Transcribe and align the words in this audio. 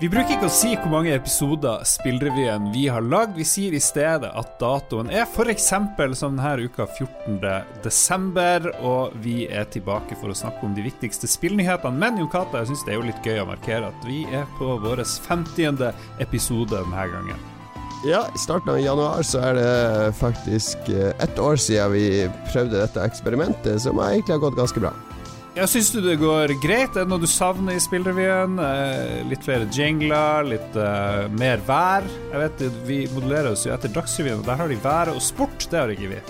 Vi 0.00 0.08
bruker 0.08 0.32
ikke 0.32 0.48
å 0.48 0.52
si 0.56 0.70
hvor 0.80 0.88
mange 0.94 1.10
episoder 1.12 1.82
Spillrevyen 1.84 2.70
vi 2.72 2.86
har 2.88 3.04
lagd. 3.04 3.34
Vi 3.36 3.44
sier 3.44 3.74
i 3.76 3.80
stedet 3.84 4.30
at 4.32 4.54
datoen 4.56 5.10
er 5.12 5.26
f.eks. 5.26 5.66
som 6.16 6.38
denne 6.38 6.64
uka 6.64 6.86
14.12., 6.88 8.70
og 8.80 9.18
vi 9.20 9.44
er 9.44 9.68
tilbake 9.68 10.16
for 10.16 10.32
å 10.32 10.38
snakke 10.40 10.64
om 10.64 10.72
de 10.72 10.86
viktigste 10.86 11.28
spillnyhetene. 11.28 12.00
Men 12.00 12.16
Jon 12.16 12.32
Cato, 12.32 12.56
jeg 12.56 12.70
syns 12.70 12.86
det 12.86 12.94
er 12.94 12.96
jo 12.96 13.04
litt 13.10 13.28
gøy 13.28 13.42
å 13.42 13.50
markere 13.52 13.92
at 13.92 14.08
vi 14.08 14.24
er 14.24 14.48
på 14.56 14.72
vår 14.80 15.04
50. 15.04 15.92
episode 16.24 16.80
denne 16.80 17.06
gangen. 17.12 17.44
Ja, 18.08 18.24
i 18.32 18.40
starten 18.40 18.72
av 18.72 18.80
januar 18.80 19.20
så 19.28 19.44
er 19.50 19.60
det 19.60 20.16
faktisk 20.16 20.88
eh, 20.88 21.12
ett 21.20 21.36
år 21.36 21.60
siden 21.60 21.92
vi 21.92 22.06
prøvde 22.48 22.80
dette 22.80 23.04
eksperimentet, 23.04 23.76
som 23.84 24.00
egentlig 24.00 24.38
har 24.38 24.46
gått 24.48 24.56
ganske 24.64 24.80
bra. 24.80 24.96
Ja, 25.58 25.66
Syns 25.66 25.88
du 25.90 25.98
det 26.00 26.14
går 26.20 26.52
greit? 26.62 26.94
Er 26.94 27.02
det 27.02 27.10
noe 27.10 27.18
du 27.18 27.26
savner 27.26 27.74
i 27.74 27.80
spillrevyen? 27.82 28.54
Eh, 28.62 29.16
litt 29.26 29.42
flere 29.42 29.66
jingler, 29.74 30.46
litt 30.46 30.78
uh, 30.78 31.26
mer 31.34 31.58
vær? 31.66 32.06
Jeg 32.30 32.44
vet, 32.44 32.62
Vi 32.86 33.00
modellerer 33.16 33.50
oss 33.50 33.66
jo 33.66 33.74
etter 33.74 33.90
Dagsrevyen, 33.90 34.44
og 34.44 34.46
der 34.46 34.62
har 34.62 34.70
de 34.70 34.78
været 34.84 35.18
og 35.18 35.24
sport. 35.26 35.66
Det 35.66 35.82
har 35.82 35.90
ikke 35.90 36.12
vi. 36.14 36.22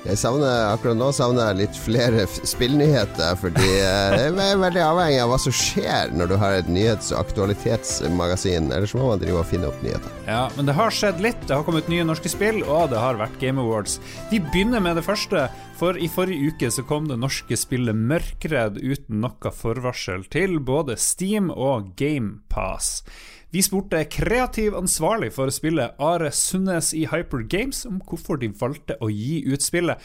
Jeg 0.00 0.16
savner, 0.16 0.70
Akkurat 0.72 0.96
nå 0.96 1.10
savner 1.12 1.50
jeg 1.50 1.58
litt 1.58 1.76
flere 1.76 2.22
spillnyheter, 2.24 3.34
fordi 3.36 3.66
eh, 3.68 4.14
jeg 4.16 4.30
er 4.32 4.62
veldig 4.62 4.80
avhengig 4.80 5.18
av 5.20 5.28
hva 5.28 5.36
som 5.42 5.52
skjer 5.52 6.14
når 6.16 6.30
du 6.30 6.36
har 6.40 6.56
et 6.56 6.70
nyhets- 6.72 7.10
og 7.12 7.20
aktualitetsmagasin. 7.26 8.70
Ellers 8.72 8.94
må 8.96 9.10
man 9.10 9.20
drive 9.20 9.42
og 9.42 9.50
finne 9.50 9.68
opp 9.68 9.82
nyheter. 9.84 10.14
Ja, 10.24 10.46
Men 10.56 10.70
det 10.70 10.76
har 10.78 10.94
skjedd 10.96 11.20
litt. 11.20 11.42
Det 11.44 11.52
har 11.52 11.66
kommet 11.66 11.90
nye 11.92 12.06
norske 12.08 12.32
spill, 12.32 12.62
og 12.64 12.94
det 12.94 13.02
har 13.02 13.20
vært 13.20 13.36
Game 13.42 13.60
Awards. 13.60 13.98
Vi 14.32 14.40
begynner 14.40 14.80
med 14.80 14.96
det 14.96 15.04
første, 15.04 15.50
for 15.76 16.00
i 16.00 16.08
forrige 16.12 16.48
uke 16.48 16.72
så 16.72 16.84
kom 16.88 17.10
det 17.10 17.20
norske 17.20 17.60
spillet 17.60 17.96
Mørkredd 17.96 18.80
uten 18.80 19.20
noe 19.20 19.52
forvarsel 19.52 20.24
til 20.32 20.56
både 20.64 20.96
Steam 20.96 21.52
og 21.52 21.92
GamePass. 22.00 23.02
Vi 23.50 23.62
spurte 23.66 24.04
kreativ 24.06 24.76
ansvarlig 24.78 25.32
for 25.34 25.50
spillet 25.50 25.96
Are 25.98 26.28
Sundnes 26.30 26.92
i 26.94 27.00
Hyper 27.10 27.42
Games 27.50 27.80
om 27.88 27.96
hvorfor 28.06 28.38
de 28.38 28.52
valgte 28.54 28.94
å 29.02 29.08
gi 29.10 29.40
ut 29.42 29.64
spillet 29.64 29.98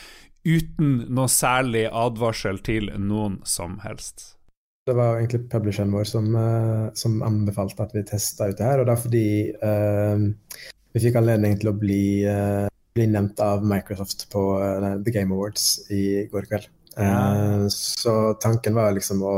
uten 0.46 1.04
noe 1.14 1.30
særlig 1.30 1.84
advarsel 1.86 2.58
til 2.66 2.90
noen 2.98 3.38
som 3.46 3.78
helst. 3.84 4.32
Det 4.90 4.96
var 4.98 5.20
egentlig 5.20 5.44
publisheren 5.54 5.94
vår 5.94 6.10
som, 6.10 6.32
uh, 6.34 6.90
som 6.98 7.22
anbefalte 7.26 7.86
at 7.86 7.94
vi 7.94 8.06
testa 8.10 8.50
ut 8.50 8.58
det 8.58 8.66
her. 8.66 8.82
Og 8.82 8.90
det 8.90 8.96
er 8.96 9.04
fordi 9.04 9.30
uh, 9.62 10.66
vi 10.98 11.06
fikk 11.06 11.22
anledning 11.22 11.62
til 11.62 11.70
å 11.70 11.78
bli, 11.78 12.04
uh, 12.26 12.66
bli 12.98 13.10
nevnt 13.14 13.46
av 13.46 13.62
Microsoft 13.62 14.26
på 14.34 14.46
The 15.06 15.14
Game 15.14 15.38
Awards 15.38 15.86
i 15.94 16.26
går 16.34 16.50
kveld. 16.50 16.72
Ja. 16.96 17.68
Så 17.70 18.12
tanken 18.40 18.74
var 18.74 18.94
liksom 18.96 19.20
å 19.28 19.36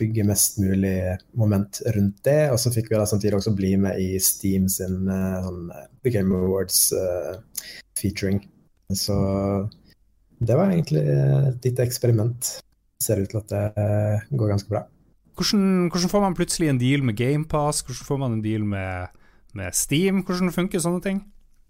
bygge 0.00 0.26
mest 0.28 0.58
mulig 0.62 0.96
moment 1.38 1.80
rundt 1.96 2.20
det. 2.26 2.50
Og 2.52 2.60
så 2.60 2.72
fikk 2.74 2.90
vi 2.90 2.98
da 2.98 3.06
samtidig 3.08 3.38
også 3.38 3.54
bli 3.56 3.74
med 3.80 4.00
i 4.02 4.20
Steam 4.22 4.68
sin 4.72 5.08
uh, 5.08 5.40
sånn, 5.44 5.70
eh, 5.72 5.88
The 6.04 6.12
Game 6.18 6.36
Awards 6.36 6.80
uh, 6.96 7.36
featuring. 7.98 8.42
Så 8.92 9.16
det 10.38 10.56
var 10.58 10.70
egentlig 10.70 11.02
et 11.06 11.64
lite 11.66 11.86
eksperiment. 11.86 12.56
Ser 13.02 13.20
ut 13.22 13.32
til 13.32 13.42
at 13.42 13.52
det 13.52 13.64
uh, 13.76 14.26
går 14.36 14.54
ganske 14.54 14.72
bra. 14.72 14.86
Hvordan, 15.36 15.88
hvordan, 15.92 16.08
får 16.08 16.22
man 16.24 16.36
plutselig 16.36 16.68
en 16.72 16.80
deal 16.80 17.02
med 17.04 17.16
GamePass? 17.18 17.82
Hvordan 17.84 18.08
får 18.08 18.20
man 18.22 18.36
en 18.38 18.44
deal 18.44 18.64
med, 18.64 19.16
med 19.54 19.74
Steam? 19.76 20.22
Hvordan 20.24 20.54
funker 20.54 20.80
sånne 20.80 21.02
ting? 21.04 21.24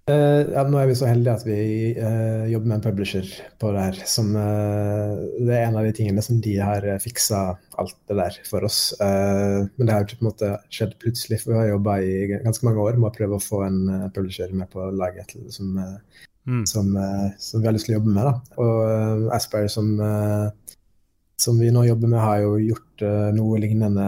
Uh, 0.07 0.47
ja, 0.53 0.63
nå 0.63 0.79
er 0.79 0.87
vi 0.87 0.95
så 0.95 1.09
heldige 1.11 1.33
at 1.35 1.43
vi 1.43 1.55
uh, 1.99 2.45
jobber 2.47 2.69
med 2.71 2.77
en 2.77 2.83
publisher 2.85 3.31
på 3.59 3.73
det 3.75 3.87
her. 3.89 3.97
Som, 4.07 4.29
uh, 4.39 5.19
det 5.43 5.57
er 5.57 5.65
en 5.65 5.79
av 5.81 5.87
de 5.89 5.95
tingene 5.97 6.23
som 6.23 6.39
de 6.45 6.53
har 6.63 6.85
fiksa 7.03 7.41
alt 7.83 7.97
det 8.07 8.19
der 8.21 8.37
for 8.47 8.63
oss. 8.69 8.95
men 9.01 9.83
det 9.83 9.93
har 9.93 10.05
jo 10.05 10.15
på 10.15 10.23
en 10.23 10.29
måte 10.29 10.53
skjedd 10.73 10.95
plutselig, 11.03 11.41
for 11.43 11.53
vi 11.53 11.59
har 11.59 11.73
jobba 11.73 11.97
i 12.07 12.13
ganske 12.45 12.69
mange 12.69 12.85
år 12.85 13.01
med 13.01 13.09
å 13.11 13.17
prøve 13.17 13.37
å 13.37 13.43
få 13.43 13.65
en 13.67 13.81
publisher 14.15 14.55
med 14.55 14.71
på 14.71 14.87
laget 14.95 15.35
som, 15.53 15.75
mm. 15.75 16.63
som, 16.71 16.95
som, 17.37 17.61
vi 17.61 17.67
har 17.67 17.75
lyst 17.75 17.91
til 17.91 17.97
å 17.97 17.99
jobbe 17.99 18.15
med. 18.15 18.31
Da. 18.31 18.63
Og 18.63 19.27
Aspire 19.37 19.69
som, 19.75 19.91
som 21.43 21.59
vi 21.61 21.73
nå 21.75 21.83
jobber 21.91 22.15
med, 22.15 22.23
har 22.23 22.45
jo 22.47 22.55
gjort 22.63 23.05
noe 23.37 23.59
lignende 23.61 24.07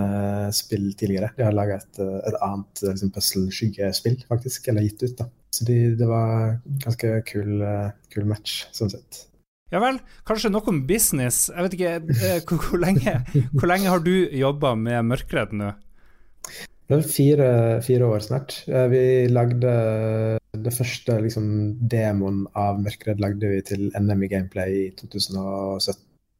spill 0.56 0.92
tidligere. 0.94 1.34
De 1.37 1.44
har 1.44 1.58
laga 1.58 1.82
et, 1.82 2.00
et, 2.00 2.38
annet 2.38 2.87
liksom, 2.87 3.12
puzzle-skyggespill, 3.19 4.22
faktisk, 4.31 4.70
eller 4.70 4.87
gitt 4.87 5.04
ut. 5.04 5.19
da. 5.20 5.28
Så 5.54 5.64
de, 5.64 5.78
det 5.98 6.06
var 6.09 6.59
ganske 6.84 7.14
kul, 7.28 7.62
uh, 7.64 7.91
kul 8.12 8.28
match, 8.28 8.62
sånn 8.76 8.92
sett. 8.92 9.25
Ja 9.72 9.82
vel. 9.82 9.98
Kanskje 10.28 10.50
noe 10.53 10.64
om 10.70 10.81
business. 10.88 11.48
Jeg 11.53 11.66
vet 11.66 11.76
ikke, 11.76 11.92
eh, 12.25 12.41
hvor, 12.48 12.60
hvor, 12.64 12.81
lenge, 12.81 13.19
hvor 13.53 13.69
lenge, 13.69 13.91
har 13.92 14.00
du 14.04 14.14
jobba 14.32 14.72
med 14.81 15.10
Mørkredd 15.10 15.53
nå? 15.56 15.75
Det 16.88 16.97
er 16.97 17.04
fire, 17.04 17.48
fire, 17.84 18.08
år 18.08 18.25
snart. 18.25 18.62
Eh, 18.64 18.87
vi 18.88 19.03
lagde 19.28 19.72
det 20.56 20.72
første 20.72 21.19
liksom, 21.20 21.48
demoen 21.92 22.47
av 22.56 22.81
Mørkredd 22.81 23.20
lagde 23.20 23.50
vi 23.53 23.60
til 23.69 23.91
NM 23.92 24.25
i 24.25 24.31
Gameplay 24.32 24.78
i 24.87 24.91
2017, 24.97 25.98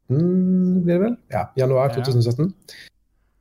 blir 0.09 0.95
det 0.95 1.03
vel? 1.03 1.19
Ja, 1.35 1.51
januar 1.61 1.93
2017. 1.93 2.49
Ja. 2.49 2.89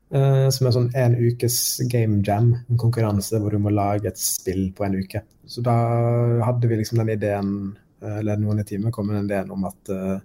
Uh, 0.08 0.48
som 0.56 0.70
er 0.70 0.72
sånn 0.72 0.92
en 0.96 1.18
ukes 1.20 1.56
game 1.92 2.22
jam, 2.24 2.54
en 2.72 2.80
konkurranse 2.80 3.42
hvor 3.44 3.52
du 3.52 3.60
må 3.60 3.74
lage 3.76 4.08
et 4.08 4.20
spill 4.22 4.70
på 4.76 4.86
en 4.86 4.96
uke. 4.96 5.20
Så 5.44 5.60
da 5.66 5.74
hadde 6.48 6.70
vi 6.70 6.78
liksom 6.80 7.02
den 7.02 7.12
ideen, 7.18 7.50
uh, 8.06 8.20
eller 8.22 8.40
noen 8.40 8.64
i 8.64 8.68
teamet 8.68 8.96
kom 8.96 9.10
med 9.10 9.18
den 9.20 9.28
ideen 9.28 9.52
om 9.52 9.68
at 9.68 9.92
uh, 9.92 10.16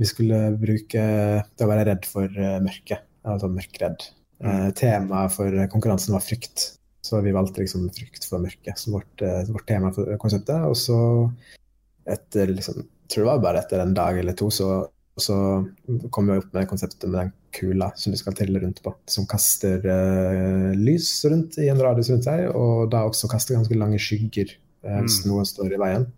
vi 0.00 0.08
skulle 0.10 0.42
bruke 0.58 1.04
det 1.44 1.66
å 1.66 1.70
være 1.70 1.86
redd 1.86 2.08
for 2.08 2.42
mørket, 2.64 3.04
altså 3.28 3.50
mørkredd. 3.52 4.06
Mm. 4.40 4.70
Temaet 4.72 5.34
for 5.34 5.56
konkurransen 5.68 6.14
var 6.16 6.24
frykt, 6.24 6.62
så 7.04 7.20
vi 7.20 7.34
valgte 7.36 7.60
liksom 7.60 7.84
frykt 7.92 8.24
for 8.24 8.40
mørket 8.40 8.80
som 8.80 8.96
vårt, 8.96 9.20
vårt 9.50 9.66
tema 9.68 9.90
for 9.92 10.08
konseptet. 10.22 10.64
Og 10.64 10.72
så 10.80 10.96
etter 12.08 12.54
liksom, 12.54 12.80
jeg 12.80 13.12
det 13.12 13.26
var 13.28 13.44
bare 13.44 13.60
etter 13.60 13.84
en 13.84 13.92
dag 13.92 14.16
eller 14.22 14.38
to, 14.40 14.48
så 14.48 14.70
så 15.20 15.36
kom 16.10 16.30
vi 16.30 16.38
opp 16.38 16.52
med 16.54 16.68
konseptet 16.70 17.10
med 17.10 17.20
den 17.20 17.32
kula 17.54 17.90
som 17.98 18.12
du 18.14 18.18
skal 18.18 18.34
trille 18.36 18.60
rundt 18.62 18.82
på, 18.84 18.92
som 19.10 19.26
kaster 19.30 19.84
uh, 19.84 20.70
lys 20.78 21.10
rundt 21.30 21.58
i 21.60 21.68
en 21.72 21.82
radius 21.82 22.10
rundt 22.12 22.26
seg, 22.28 22.46
og 22.54 22.90
da 22.92 23.04
også 23.08 23.30
kaster 23.30 23.58
ganske 23.58 23.78
lange 23.78 24.00
skygger 24.02 24.54
uh, 24.86 25.00
hvis 25.02 25.20
mm. 25.24 25.30
noen 25.30 25.48
står 25.48 25.76
i 25.76 25.80
veien. 25.82 26.08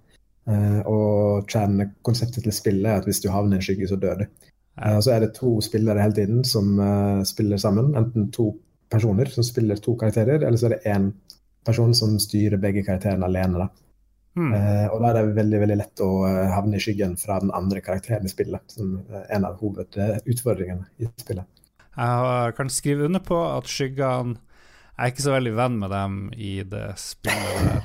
Uh, 0.49 0.81
og 0.91 1.51
kjernekonseptet 1.53 2.43
til 2.47 2.55
spillet 2.55 2.91
er 2.91 3.03
at 3.03 3.07
hvis 3.09 3.23
du 3.23 3.31
havner 3.31 3.59
i 3.59 3.63
en 3.63 3.67
skygge, 3.67 3.91
så 3.91 3.99
dør 4.01 4.25
du. 4.25 4.27
Uh, 4.81 4.99
så 5.05 5.15
er 5.15 5.25
det 5.25 5.35
to 5.39 5.55
spillere 5.65 6.03
hele 6.03 6.19
tiden 6.19 6.43
som 6.49 6.75
spiller 7.29 7.61
sammen. 7.63 7.95
Enten 7.99 8.31
to 8.35 8.53
personer 8.93 9.31
som 9.33 9.47
spiller 9.47 9.81
to 9.81 9.95
karakterer, 9.97 10.43
eller 10.43 10.59
så 10.61 10.69
er 10.69 10.77
det 10.77 10.97
én 10.97 11.13
person 11.67 11.95
som 11.95 12.19
styrer 12.21 12.61
begge 12.61 12.85
karakterene 12.85 13.29
alene. 13.29 13.65
da. 13.65 13.69
Mm. 14.33 14.53
Eh, 14.57 14.87
og 14.89 15.03
da 15.03 15.11
er 15.11 15.19
det 15.19 15.37
veldig 15.37 15.59
veldig 15.61 15.77
lett 15.77 16.03
å 16.05 16.11
eh, 16.25 16.53
havne 16.55 16.79
i 16.79 16.83
skyggen 16.83 17.19
fra 17.21 17.37
den 17.43 17.53
andre 17.55 17.83
karakteren 17.85 18.25
i 18.25 18.33
spillet. 18.33 18.65
Som 18.73 18.95
er 19.13 19.27
en 19.37 19.49
av 19.49 19.59
hovedutfordringene 19.61 20.89
i 21.03 21.11
spillet. 21.21 21.49
Jeg 21.93 22.57
kan 22.57 22.73
skrive 22.73 23.05
under 23.05 23.21
på 23.21 23.37
at 23.37 23.69
skyggene 23.69 24.39
Jeg 24.97 25.05
er 25.05 25.11
ikke 25.13 25.25
så 25.27 25.33
veldig 25.35 25.53
venn 25.59 25.75
med 25.81 25.91
dem 25.93 26.17
i 26.33 26.53
det 26.69 26.87
spillet 27.01 27.67
der. 27.67 27.83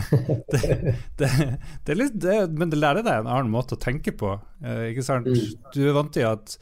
det, 0.52 0.60
det, 1.20 1.30
det, 1.84 1.92
er 1.92 1.98
litt, 1.98 2.16
det, 2.20 2.36
men 2.56 2.72
det 2.72 2.80
lærer 2.80 3.04
deg 3.04 3.20
en 3.20 3.32
annen 3.32 3.52
måte 3.52 3.76
å 3.76 3.80
tenke 3.80 4.14
på. 4.16 4.38
Eh, 4.64 4.90
ikke 4.92 5.04
sant? 5.04 5.28
Mm. 5.28 5.72
Du 5.74 5.82
er 5.84 5.96
vant 5.96 6.12
til 6.14 6.28
at 6.28 6.56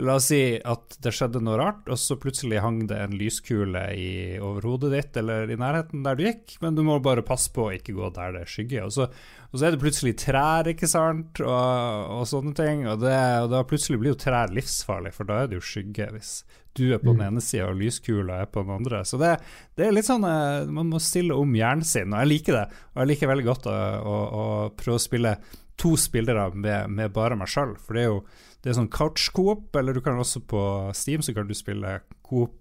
La 0.00 0.16
oss 0.16 0.28
si 0.30 0.40
at 0.56 0.96
det 1.02 1.12
skjedde 1.12 1.42
noe 1.44 1.58
rart, 1.60 1.88
og 1.90 1.98
så 2.00 2.16
plutselig 2.20 2.62
hang 2.64 2.82
det 2.88 2.98
en 3.02 3.16
lyskule 3.18 3.82
i, 3.96 4.12
over 4.42 4.68
hodet 4.68 4.92
ditt 4.94 5.18
eller 5.20 5.50
i 5.50 5.58
nærheten 5.60 6.04
der 6.06 6.16
du 6.16 6.24
gikk, 6.24 6.56
men 6.62 6.78
du 6.78 6.84
må 6.86 6.98
bare 7.04 7.24
passe 7.26 7.52
på 7.54 7.66
å 7.66 7.74
ikke 7.76 7.96
gå 7.96 8.12
der 8.16 8.36
det 8.36 8.44
er 8.46 8.52
skygge. 8.54 8.86
Og 8.86 8.94
så, 8.96 9.08
og 9.50 9.58
så 9.58 9.66
er 9.66 9.74
det 9.74 9.82
plutselig 9.82 10.14
trær, 10.22 10.70
ikke 10.72 10.88
sant, 10.90 11.42
og, 11.44 12.16
og 12.16 12.24
sånne 12.30 12.54
ting. 12.56 12.86
Og, 12.88 13.02
det, 13.02 13.16
og, 13.42 13.50
da 13.52 13.64
plutselig 13.68 14.00
blir 14.00 14.14
jo 14.14 14.22
trær 14.22 14.54
livsfarlig, 14.56 15.14
for 15.16 15.28
da 15.28 15.42
er 15.42 15.50
det 15.50 15.60
jo 15.60 15.68
skygge 15.72 16.10
hvis 16.14 16.34
du 16.78 16.84
er 16.94 17.00
på 17.02 17.10
den 17.10 17.18
mm. 17.18 17.26
ene 17.26 17.42
sida 17.42 17.66
og 17.66 17.80
lyskula 17.80 18.44
er 18.44 18.50
på 18.50 18.62
den 18.62 18.76
andre. 18.78 19.02
Så 19.08 19.18
det, 19.20 19.32
det, 19.74 19.88
er 19.88 19.96
litt 19.96 20.06
sånn 20.06 20.22
eh, 20.22 20.68
Man 20.70 20.92
må 20.92 21.00
stille 21.02 21.34
om 21.34 21.56
hjernen 21.56 21.86
sin, 21.86 22.14
og 22.14 22.22
jeg 22.22 22.30
liker 22.30 22.60
det. 22.60 22.68
Og 22.94 23.02
jeg 23.02 23.10
liker 23.10 23.32
veldig 23.32 23.48
godt 23.48 23.66
å, 23.70 23.74
å, 23.74 24.14
å 24.20 24.44
prøve 24.78 25.00
å 25.00 25.02
spille 25.02 25.34
to 25.80 25.96
spillere 25.96 26.50
med, 26.54 26.92
med 26.92 27.12
bare 27.14 27.38
meg 27.40 27.50
sjøl, 27.50 27.74
for 27.80 27.96
det 27.96 28.04
er 28.04 28.10
jo 28.10 28.20
det 28.60 28.72
er 28.72 28.76
sånn 28.76 28.92
couch-coop, 28.92 29.70
eller 29.76 29.96
du 29.96 30.02
kan 30.04 30.20
også 30.20 30.42
på 30.50 30.62
Steam 30.96 31.24
så 31.24 31.34
kan 31.36 31.48
du 31.48 31.56
spille 31.56 31.98
coop 32.26 32.56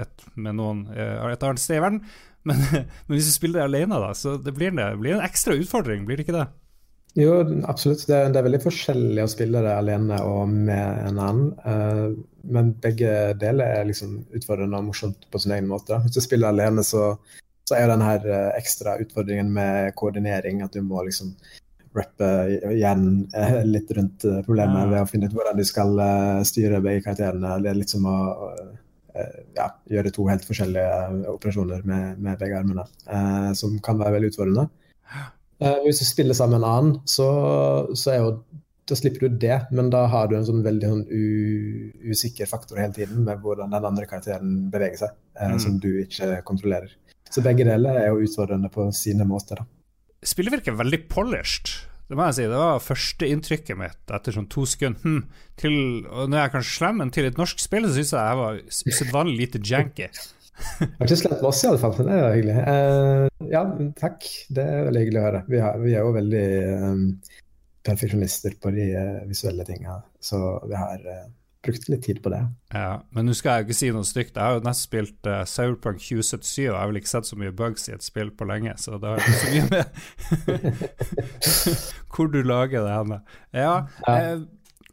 et, 0.00 0.24
med 0.34 0.56
noen 0.56 0.86
eh, 0.94 1.18
et 1.28 1.44
annet 1.44 1.60
sted 1.60 1.80
i 1.80 1.84
verden. 1.84 2.04
Men, 2.42 2.58
men, 2.58 3.12
hvis 3.14 3.28
du 3.28 3.36
spiller 3.36 3.60
det 3.60 3.66
alene, 3.68 4.00
da, 4.02 4.08
så 4.18 4.32
det 4.34 4.50
blir, 4.56 4.72
det 4.74 4.86
blir 4.98 5.12
en 5.14 5.22
ekstra 5.22 5.54
utfordring, 5.54 6.08
blir 6.08 6.18
det 6.18 6.24
ikke 6.24 6.34
det? 6.34 6.48
Jo, 7.14 7.36
absolutt. 7.70 8.06
Det 8.08 8.16
det 8.32 8.40
er, 8.40 8.46
veldig 8.48 8.60
forskjellig 8.64 9.22
å 9.22 9.30
spille 9.30 9.60
det 9.62 9.74
alene 9.76 10.16
og 10.26 10.50
med 10.50 11.04
en 11.06 11.20
annen. 11.22 11.52
Uh, 11.62 12.16
men 12.42 12.72
begge 12.82 13.12
deler 13.38 13.76
er 13.76 13.86
liksom 13.86 14.22
utfordrende 14.34 14.80
og 14.80 14.88
morsomt 14.88 15.28
på 15.30 15.42
sin 15.44 15.54
egen 15.54 15.70
måte. 15.70 16.00
Hvis 16.02 16.16
du 16.16 16.24
spiller 16.24 16.50
alene, 16.50 16.82
så, 16.82 17.12
så 17.68 17.78
er 17.78 17.92
den 17.92 18.02
her 18.02 18.26
uh, 18.26 18.50
ekstra 18.56 18.96
utfordringen 19.04 19.52
med 19.54 19.92
koordinering. 20.00 20.64
At 20.66 20.74
du 20.74 20.82
må 20.82 21.04
liksom 21.06 21.36
rappe 21.96 22.28
igjen 22.72 23.04
eh, 23.36 23.58
litt 23.68 23.90
rundt 23.96 24.24
eh, 24.28 24.40
problemet 24.46 24.88
ved 24.90 25.02
å 25.02 25.08
finne 25.10 25.28
ut 25.28 25.36
hvordan 25.36 25.58
du 25.58 25.64
skal 25.68 25.92
eh, 26.00 26.40
styre 26.48 26.80
begge 26.84 27.04
karakterene. 27.04 27.58
Det 27.62 27.72
er 27.72 27.78
litt 27.80 27.92
som 27.92 28.08
å 28.08 28.16
ja, 29.52 29.66
gjøre 29.92 30.08
to 30.14 30.24
helt 30.24 30.46
forskjellige 30.48 31.28
operasjoner 31.34 31.82
med, 31.84 32.20
med 32.24 32.38
begge 32.40 32.56
armene, 32.56 32.86
som 33.52 33.74
kan 33.84 33.98
være 34.00 34.14
veldig 34.14 34.30
utfordrende. 34.30 34.64
hvis 35.84 36.00
du 36.00 36.06
spiller 36.08 36.38
sammen 36.38 36.62
med 36.62 36.64
en 36.64 36.70
annen, 36.70 36.94
så, 37.04 37.26
så 37.92 38.14
jo 38.16 38.30
da 38.88 38.96
slipper 38.98 39.28
du 39.28 39.36
det, 39.38 39.58
men 39.70 39.90
da 39.90 40.06
har 40.10 40.28
du 40.28 40.34
en 40.36 40.46
sånn 40.46 40.64
veldig 40.64 40.88
sånn 40.90 41.04
usikker 42.12 42.48
faktor 42.50 42.80
hele 42.82 42.94
tiden 42.96 43.22
med 43.26 43.38
hvordan 43.44 43.70
den 43.72 43.86
andre 43.88 44.08
karakteren 44.10 44.56
beveger 44.72 45.04
seg, 45.04 45.14
eh, 45.38 45.52
mm. 45.54 45.60
som 45.62 45.78
du 45.82 45.90
ikke 46.02 46.40
kontrollerer. 46.48 46.90
Så 47.30 47.44
begge 47.44 47.64
deler 47.68 48.00
er 48.00 48.10
jo 48.10 48.24
utfordrende 48.26 48.68
på 48.72 48.88
sine 48.96 49.24
måter. 49.28 49.62
da. 49.62 49.81
Spillet 50.22 50.54
virker 50.54 50.76
veldig 50.78 51.00
polished. 51.10 51.72
Det 52.10 52.18
må 52.18 52.26
jeg 52.28 52.36
si, 52.36 52.44
det 52.50 52.58
var 52.60 52.82
førsteinntrykket 52.84 53.78
mitt 53.80 54.12
etter 54.12 54.34
sånn 54.34 54.48
to 54.52 54.66
sekunder. 54.68 55.00
Hm, 55.02 55.48
til, 55.58 55.74
og 56.06 56.28
når 56.28 56.38
jeg 56.38 56.44
er 56.44 56.52
kanskje 56.52 56.76
slem, 56.76 57.02
til 57.14 57.28
et 57.28 57.40
norsk 57.40 57.62
spill 57.62 57.88
så 57.88 57.94
syns 57.96 58.12
jeg 58.12 58.28
jeg 58.28 58.40
var 58.42 58.58
usedvanlig 58.92 59.36
lite 59.38 59.62
janky. 59.64 60.08
Jeg 60.12 60.90
har 60.98 61.08
ikke 61.08 61.16
slemt 61.18 61.40
i 61.40 61.68
alle 61.70 61.80
fall. 61.80 61.94
Det 61.96 62.16
er 62.18 62.34
hyggelig. 62.36 62.56
Uh, 62.68 63.46
ja, 63.50 63.62
takk. 63.98 64.26
Det 64.52 64.66
er 64.66 64.84
veldig 64.88 65.04
hyggelig 65.04 65.20
å 65.20 65.24
høre. 65.24 65.40
Vi, 65.48 65.62
har, 65.64 65.78
vi 65.82 65.94
er 65.96 66.04
jo 66.04 66.16
veldig 66.18 66.44
um, 66.82 67.06
perfeksjonister 67.88 68.58
på 68.62 68.74
de 68.76 68.88
uh, 68.92 69.22
visuelle 69.30 69.66
tinga, 69.66 69.96
så 70.22 70.42
vi 70.68 70.76
har 70.78 71.08
uh, 71.08 71.24
brukt 71.62 71.88
litt 71.90 72.04
tid 72.06 72.22
på 72.22 72.32
det. 72.32 72.40
Ja, 72.74 73.02
Men 73.14 73.28
nå 73.28 73.34
skal 73.38 73.60
jeg 73.60 73.68
ikke 73.68 73.78
si 73.78 73.90
noe 73.94 74.06
stygt. 74.06 74.34
Jeg 74.36 74.42
har 74.42 74.56
jo 74.58 74.64
nesten 74.66 74.88
spilt 74.88 75.28
uh, 75.28 75.42
Cyberpunk 75.48 76.00
2077, 76.02 76.64
og 76.64 76.72
jeg 76.72 76.78
har 76.78 76.90
vel 76.90 77.00
ikke 77.02 77.12
sett 77.12 77.28
så 77.28 77.38
mye 77.38 77.54
bugs 77.58 77.86
i 77.88 77.94
et 77.96 78.06
spill 78.06 78.32
på 78.34 78.48
lenge, 78.50 78.74
så 78.82 78.98
det 79.02 79.12
har 79.12 79.22
ikke 79.22 79.42
så 79.42 79.52
mye 79.52 79.68
med 79.70 79.84
hvor 82.12 82.32
du 82.32 82.42
lager 82.42 82.82
det 82.86 82.96
henne. 82.96 83.22
Ja, 83.54 83.76
ja. 84.08 84.34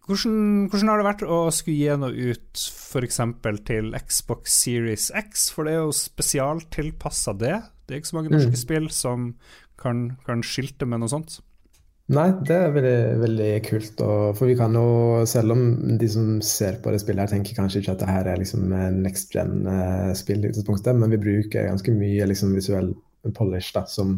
Hvordan, 0.10 0.69
hvordan, 0.71 0.89
har 0.89 0.98
det 0.98 1.06
vært 1.06 1.24
å 1.30 1.39
skulle 1.54 1.77
gi 1.77 1.98
noe 2.01 2.30
ut 2.33 2.62
f.eks. 2.66 3.19
til 3.68 3.92
Xbox 3.94 4.56
Series 4.63 5.12
X, 5.13 5.51
for 5.54 5.68
det 5.68 5.75
er 5.75 5.83
jo 5.83 5.92
spesialtilpassa 5.94 7.36
det. 7.38 7.60
Det 7.86 7.94
er 7.94 8.01
ikke 8.01 8.10
så 8.10 8.18
mange 8.18 8.33
norske 8.33 8.56
mm. 8.56 8.63
spill 8.63 8.89
som 8.94 9.27
kan, 9.77 10.07
kan 10.25 10.42
skilte 10.45 10.89
med 10.89 11.04
noe 11.04 11.13
sånt. 11.13 11.38
Nei, 12.09 12.29
det 12.41 12.56
er 12.57 12.71
veldig, 12.73 13.00
veldig 13.21 13.50
kult. 13.67 14.00
Og, 14.01 14.38
for 14.38 14.50
vi 14.50 14.56
kan 14.57 14.73
jo, 14.73 14.85
selv 15.29 15.53
om 15.53 15.65
de 16.01 16.07
som 16.09 16.39
ser 16.45 16.79
på 16.81 16.89
det 16.89 17.03
spillet, 17.03 17.21
her 17.21 17.35
tenker 17.35 17.57
kanskje 17.57 17.83
ikke 17.83 17.94
at 17.94 18.01
det 18.01 18.09
her 18.09 18.29
er 18.31 18.39
liksom 18.41 18.71
next 19.03 19.35
gen-spill, 19.35 20.47
men 20.97 21.11
vi 21.13 21.19
bruker 21.21 21.67
ganske 21.69 21.94
mye 21.94 22.29
liksom, 22.31 22.56
visuell 22.57 22.95
polish 23.38 23.75
da, 23.75 23.83
som, 23.85 24.15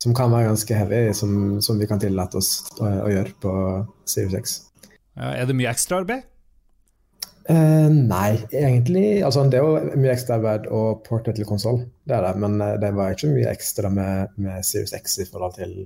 som, 0.00 0.14
kan 0.16 0.32
være 0.32 0.48
ganske 0.48 0.78
heavy, 0.78 1.00
som, 1.18 1.58
som 1.60 1.82
vi 1.82 1.88
kan 1.90 2.00
tillate 2.00 2.40
oss 2.40 2.70
å, 2.78 2.88
å 3.04 3.10
gjøre 3.12 3.34
på 3.42 3.52
Series 4.08 4.38
X. 4.38 4.56
Er 5.20 5.44
det 5.48 5.56
mye 5.58 5.74
ekstraarbeid? 5.74 6.24
Uh, 7.46 7.92
nei, 7.92 8.40
egentlig 8.58 9.20
altså, 9.22 9.44
Det 9.46 9.60
er 9.60 9.62
jo 9.62 10.00
mye 10.00 10.16
ekstraarbeid 10.16 10.64
å 10.72 10.80
porte 11.04 11.36
til 11.36 11.46
konsoll, 11.46 11.82
det 12.08 12.16
er 12.16 12.24
det. 12.30 12.32
Men 12.40 12.56
det 12.80 12.94
var 12.96 13.12
ikke 13.12 13.34
mye 13.34 13.52
ekstra 13.52 13.92
med, 13.92 14.32
med 14.40 14.64
Series 14.64 14.96
X 14.96 15.20
i 15.20 15.28
forhold 15.28 15.60
til 15.60 15.76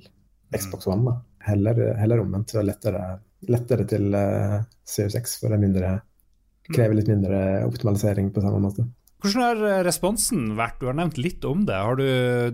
Xbox 0.55 0.87
One. 0.87 1.11
da. 1.11 1.19
Heller, 1.47 1.79
heller 1.97 2.23
omvendt. 2.23 2.53
Det 2.53 2.61
er 2.61 2.69
lettere, 2.69 3.05
lettere 3.49 3.87
til 3.89 4.15
CO6, 4.15 5.39
for 5.41 5.55
det 5.55 5.61
mindre, 5.63 5.95
krever 6.71 6.99
litt 6.99 7.11
mindre 7.11 7.39
optimalisering 7.67 8.29
på 8.35 8.43
samme 8.45 8.61
måte. 8.63 8.85
Hvordan 9.21 9.43
har 9.45 9.59
eh, 9.69 9.83
responsen 9.85 10.55
vært? 10.57 10.79
Du 10.81 10.87
har 10.89 10.97
nevnt 10.97 11.19
litt 11.21 11.45
om 11.45 11.67
det. 11.69 11.77
Har 11.77 11.99
du 12.01 12.07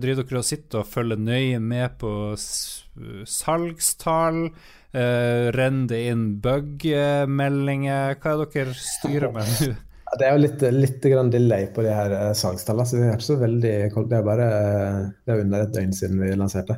driver 0.03 0.27
dere 0.27 0.41
og 0.41 0.47
sitter 0.47 0.81
og 0.81 0.89
følger 0.91 1.21
nøye 1.21 1.61
med 1.63 1.95
på 2.01 2.11
salgstall? 2.35 4.49
Uh, 4.97 5.51
renner 5.53 5.89
det 5.91 5.99
inn 6.09 6.21
bug-meldinger? 6.41 8.15
Hva 8.17 8.31
er 8.33 8.37
det 8.39 8.47
dere 8.55 8.73
styrer 8.79 9.33
med 9.35 9.43
nå? 9.51 9.75
Det 10.17 10.23
er 10.23 10.31
jo 10.33 10.41
litt, 10.41 10.61
litt 10.71 11.03
delay 11.33 11.63
på 11.75 11.83
de 11.85 11.91
her 11.93 12.11
salgstallene. 12.39 12.87
så 12.87 12.95
Det 12.95 13.03
er 13.05 13.17
ikke 13.17 13.27
så 13.27 13.41
veldig 13.41 13.73
Det 14.07 14.17
er 14.17 14.23
bare 14.25 14.47
det 15.27 15.33
er 15.33 15.41
under 15.43 15.59
et 15.65 15.73
døgn 15.75 15.93
siden 15.93 16.21
vi 16.23 16.29
lanserte. 16.39 16.75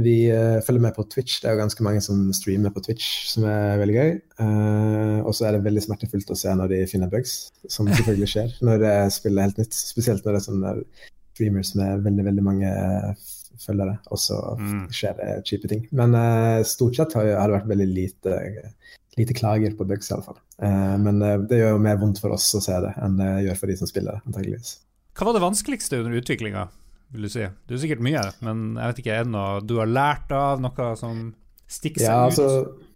Vi 0.00 0.14
uh, 0.32 0.60
følger 0.64 0.80
med 0.80 0.94
på 0.96 1.04
Twitch. 1.12 1.40
Det 1.42 1.48
er 1.48 1.56
jo 1.56 1.60
ganske 1.60 1.84
mange 1.84 2.00
som 2.04 2.24
streamer 2.36 2.72
på 2.72 2.80
Twitch, 2.84 3.08
som 3.28 3.44
er 3.48 3.80
veldig 3.80 3.96
gøy. 3.96 4.12
Uh, 4.40 5.18
og 5.26 5.34
så 5.36 5.48
er 5.48 5.56
det 5.56 5.66
veldig 5.66 5.84
smertefullt 5.84 6.32
å 6.32 6.38
se 6.38 6.54
når 6.56 6.72
de 6.72 6.80
finner 6.88 7.12
bugs, 7.12 7.52
som 7.68 7.90
selvfølgelig 7.90 8.30
skjer 8.32 8.54
når 8.66 8.82
det 8.84 8.94
spiller 9.18 9.48
helt 9.48 9.60
nytt. 9.60 9.76
Spesielt 9.76 10.24
når 10.24 10.38
det 10.38 10.40
er 10.40 10.46
sånne 10.48 10.74
streamers 11.34 11.74
med 11.76 12.06
veldig, 12.06 12.26
veldig 12.30 12.44
mange 12.46 12.72
følgere, 13.62 13.98
og 14.10 14.18
så 14.18 14.38
mm. 14.58 14.84
skjer 14.96 15.18
det 15.20 15.30
kjipe 15.48 15.68
ting. 15.70 15.84
Men 15.94 16.16
stort 16.66 16.96
sett 16.96 17.12
har, 17.16 17.28
har, 17.36 17.50
det 17.50 17.58
vært 17.60 17.68
veldig 17.70 17.86
lite, 17.88 18.38
lite 19.20 19.36
klager 19.36 19.76
på 19.76 19.86
bugs, 19.88 20.08
iallfall. 20.10 20.40
Uh, 20.56 20.96
men 21.04 21.20
det 21.48 21.60
gjør 21.60 21.76
jo 21.76 21.84
mer 21.84 22.00
vondt 22.00 22.20
for 22.22 22.32
oss 22.34 22.48
å 22.56 22.64
se 22.64 22.80
det 22.84 22.94
enn 23.04 23.20
det 23.20 23.34
gjør 23.46 23.60
for 23.60 23.72
de 23.72 23.78
som 23.80 23.92
spiller 23.92 24.16
det, 24.16 24.24
antageligvis. 24.30 24.78
Hva 25.12 25.28
var 25.28 25.36
det 25.36 25.44
vanskeligste 25.44 26.00
under 26.00 26.16
utviklinga? 26.16 26.70
Vil 27.12 27.28
du 27.28 27.32
si? 27.32 27.44
Det 27.44 27.76
er 27.76 27.82
sikkert 27.82 28.04
mye, 28.04 28.22
men 28.44 28.64
jeg 28.78 28.92
vet 28.92 29.02
ikke, 29.02 29.18
er 29.18 29.26
det 29.26 29.34
noe 29.34 29.60
du 29.64 29.76
har 29.80 29.90
lært 29.90 30.32
av, 30.36 30.62
noe 30.64 30.88
som 30.98 31.26
stikker 31.70 32.04
seg 32.04 32.08
ja, 32.08 32.22
ut? 32.24 32.32
Altså, 32.32 32.92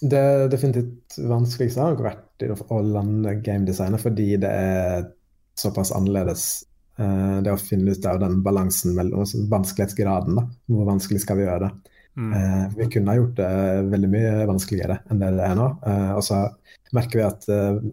det 0.00 0.24
definitivt 0.52 1.18
vanskeligste 1.28 1.84
har 1.84 1.98
vært 2.00 2.44
å 2.72 2.80
lande 2.82 3.36
gamedesignet, 3.44 4.00
fordi 4.02 4.32
det 4.40 4.50
er 4.50 5.06
såpass 5.60 5.92
annerledes. 5.92 6.64
Eh, 7.00 7.36
det 7.44 7.52
å 7.52 7.60
finne 7.60 7.92
ut 7.92 8.08
av 8.08 8.20
den 8.22 8.40
balansen 8.44 8.96
mellom 8.96 9.24
altså 9.24 9.44
vanskelighetsgraden. 9.52 10.36
Da. 10.40 10.46
Hvor 10.72 10.88
vanskelig 10.88 11.22
skal 11.24 11.40
vi 11.40 11.46
gjøre 11.46 11.68
det? 11.68 11.96
Mm. 12.20 12.32
Eh, 12.36 12.64
vi 12.76 12.88
kunne 12.96 13.12
ha 13.12 13.20
gjort 13.20 13.36
det 13.38 13.52
veldig 13.92 14.10
mye 14.10 14.32
vanskeligere 14.50 14.98
enn 15.08 15.22
det 15.22 15.30
det 15.38 15.46
er 15.46 15.56
nå. 15.58 15.68
Eh, 15.86 16.12
og 16.16 16.24
så 16.26 16.42
merker 16.96 17.20
vi 17.20 17.26
at 17.28 17.44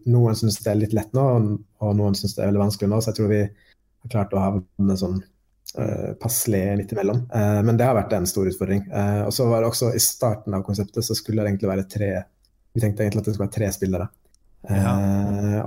noen 0.10 0.38
syns 0.38 0.58
det 0.64 0.72
er 0.72 0.80
litt 0.80 0.96
lett 0.98 1.12
nå, 1.14 1.26
og 1.86 1.98
noen 2.00 2.16
syns 2.18 2.34
det 2.34 2.42
er 2.44 2.50
veldig 2.50 2.64
vanskelig 2.66 2.92
nå. 2.92 3.02
Så 3.02 3.12
jeg 3.12 3.20
tror 3.20 3.34
vi 3.36 3.44
har 3.46 4.14
klart 4.16 4.34
å 4.34 4.42
havne 4.42 4.96
sånn 4.98 5.20
uh, 5.78 6.14
passelig 6.22 6.62
midt 6.80 6.94
imellom. 6.96 7.24
Uh, 7.34 7.60
men 7.66 7.80
det 7.80 7.88
har 7.88 7.98
vært 7.98 8.16
en 8.18 8.30
stor 8.30 8.50
utfordring. 8.50 8.86
Uh, 8.92 9.26
og 9.28 9.34
så 9.36 9.48
var 9.50 9.64
det 9.64 9.72
også 9.72 9.92
I 9.98 10.04
starten 10.04 10.56
av 10.58 10.66
konseptet 10.68 11.06
så 11.06 11.18
skulle 11.18 11.44
det 11.44 11.54
egentlig 11.54 11.72
være 11.72 11.90
tre 11.92 12.12
Vi 12.76 12.84
tenkte 12.84 13.06
egentlig 13.06 13.24
at 13.24 13.30
det 13.30 13.36
skulle 13.36 13.50
være 13.50 13.58
tre 13.60 13.74
spillere. 13.76 14.10
Ja. 14.68 14.92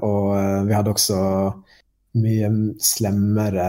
og 0.05 0.67
vi 0.67 0.75
hadde 0.75 0.91
også 0.93 1.19
mye 2.21 2.49
slemmere 2.85 3.69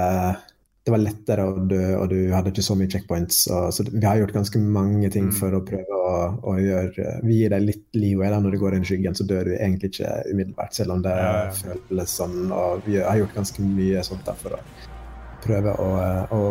det 0.81 0.91
var 0.91 1.01
lettere 1.03 1.43
å 1.45 1.61
dø, 1.69 1.81
og 1.99 2.07
du 2.09 2.31
hadde 2.33 2.49
ikke 2.49 2.63
så 2.65 2.75
mye 2.77 2.89
checkpoints. 2.89 3.43
Og, 3.53 3.67
så 3.75 3.85
vi 3.85 4.01
har 4.01 4.17
gjort 4.17 4.33
ganske 4.33 4.61
mange 4.61 5.11
ting 5.13 5.27
mm. 5.29 5.35
for 5.37 5.53
å 5.53 5.61
prøve 5.65 5.97
å, 5.97 6.13
å 6.49 6.55
gjøre 6.57 7.19
Vi 7.27 7.37
gir 7.37 7.53
deg 7.53 7.67
litt 7.67 7.83
leeway 7.97 8.31
da 8.33 8.39
når 8.41 8.55
du 8.55 8.61
går 8.63 8.77
inn 8.77 8.87
i 8.87 8.89
skyggen, 8.89 9.17
så 9.17 9.27
dør 9.29 9.51
du 9.51 9.53
egentlig 9.59 9.91
ikke 9.93 10.15
umiddelbart, 10.31 10.73
selv 10.73 10.95
om 10.95 11.03
det 11.05 11.13
ja, 11.13 11.35
ja. 11.45 11.75
føles 11.85 12.15
sånn. 12.17 12.39
Og 12.49 12.87
vi 12.87 12.97
har 12.97 13.21
gjort 13.21 13.37
ganske 13.37 13.67
mye 13.67 14.01
sånt 14.07 14.25
da 14.25 14.35
for 14.41 14.57
å 14.57 14.63
prøve 15.43 15.73
å, 15.81 15.89
å 16.31 16.41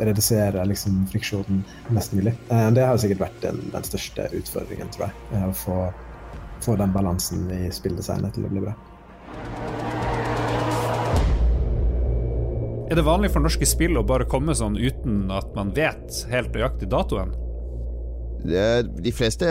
redusere 0.00 0.64
liksom, 0.68 1.02
friksjonen 1.12 1.62
mest 1.92 2.14
mulig. 2.16 2.34
Eh, 2.48 2.70
det 2.76 2.86
har 2.86 3.00
sikkert 3.00 3.26
vært 3.26 3.42
den, 3.44 3.60
den 3.74 3.86
største 3.86 4.28
utfordringen, 4.36 4.90
tror 4.94 5.08
jeg. 5.08 5.28
Eh, 5.32 5.48
å 5.48 5.52
få, 5.56 5.78
få 6.64 6.76
den 6.80 6.94
balansen 6.94 7.46
i 7.52 7.66
spilldesignet 7.74 8.36
til 8.36 8.48
å 8.48 8.52
bli 8.52 8.64
bra. 8.64 8.76
Er 12.92 12.98
det 12.98 13.06
vanlig 13.06 13.30
for 13.32 13.40
norske 13.40 13.64
spill 13.64 13.96
å 13.96 14.04
bare 14.04 14.28
komme 14.28 14.52
sånn 14.56 14.74
uten 14.76 15.30
at 15.32 15.54
man 15.56 15.70
vet 15.72 16.26
helt 16.28 16.52
nøyaktig 16.52 16.90
datoen? 16.92 17.32
De 18.42 19.12
fleste 19.14 19.48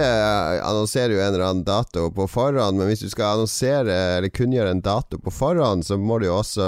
annonserer 0.64 1.16
jo 1.16 1.22
en 1.22 1.34
eller 1.34 1.46
annen 1.48 1.64
dato 1.68 2.10
på 2.16 2.28
forhånd, 2.28 2.78
men 2.78 2.90
hvis 2.92 3.04
du 3.06 3.10
skal 3.12 3.38
annonsere 3.38 3.96
eller 4.18 4.34
kunngjøre 4.36 4.74
en 4.76 4.84
dato 4.84 5.20
på 5.22 5.32
forhånd, 5.32 5.86
så 5.88 5.98
må 5.98 6.20
du 6.20 6.28
jo 6.28 6.40
også 6.42 6.68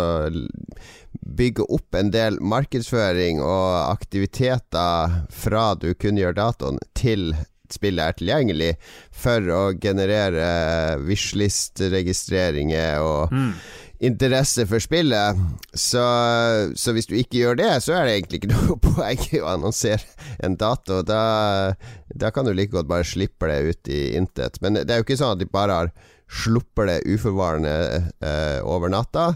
bygge 1.23 1.65
opp 1.71 1.95
en 1.97 2.11
del 2.13 2.39
markedsføring 2.41 3.41
og 3.43 3.91
aktiviteter 3.91 5.19
fra 5.31 5.73
du 5.79 5.93
kunngjør 5.93 6.33
datoen, 6.39 6.79
til 6.97 7.33
spillet 7.73 8.03
er 8.05 8.17
tilgjengelig, 8.19 8.73
for 9.09 9.41
å 9.49 9.61
generere 9.81 10.99
wishlist-registreringer 11.07 13.01
og 13.01 13.33
mm 13.33 13.53
interesse 14.03 14.65
for 14.69 14.83
spillet. 14.83 15.39
Så, 15.73 16.03
så, 16.75 16.93
hvis 16.95 17.09
du 17.09 17.15
ikke 17.17 17.39
gjør 17.39 17.59
det, 17.59 17.71
så 17.85 17.97
er 17.97 18.07
det 18.07 18.15
egentlig 18.17 18.41
ikke 18.41 18.53
noe 18.55 18.79
poeng 18.83 19.27
i 19.31 19.41
å 19.41 19.51
annonsere 19.55 20.27
en 20.43 20.57
dato. 20.59 21.01
Da, 21.07 21.23
da 22.13 22.33
kan 22.33 22.47
du 22.47 22.53
like 22.53 22.73
godt 22.75 22.91
bare 22.91 23.07
slippe 23.07 23.49
det 23.49 23.61
ut 23.69 23.93
i 23.93 24.03
intet. 24.19 24.59
Men 24.63 24.81
det 24.81 24.89
er 24.89 25.01
jo 25.01 25.07
ikke 25.07 25.19
sånn 25.21 25.37
at 25.37 25.43
de 25.43 25.49
bare 25.49 25.83
har 25.83 25.93
sluppet 26.33 26.89
det 26.89 27.01
uforvarende 27.13 27.75
eh, 28.25 28.59
over 28.65 28.89
natta 28.89 29.33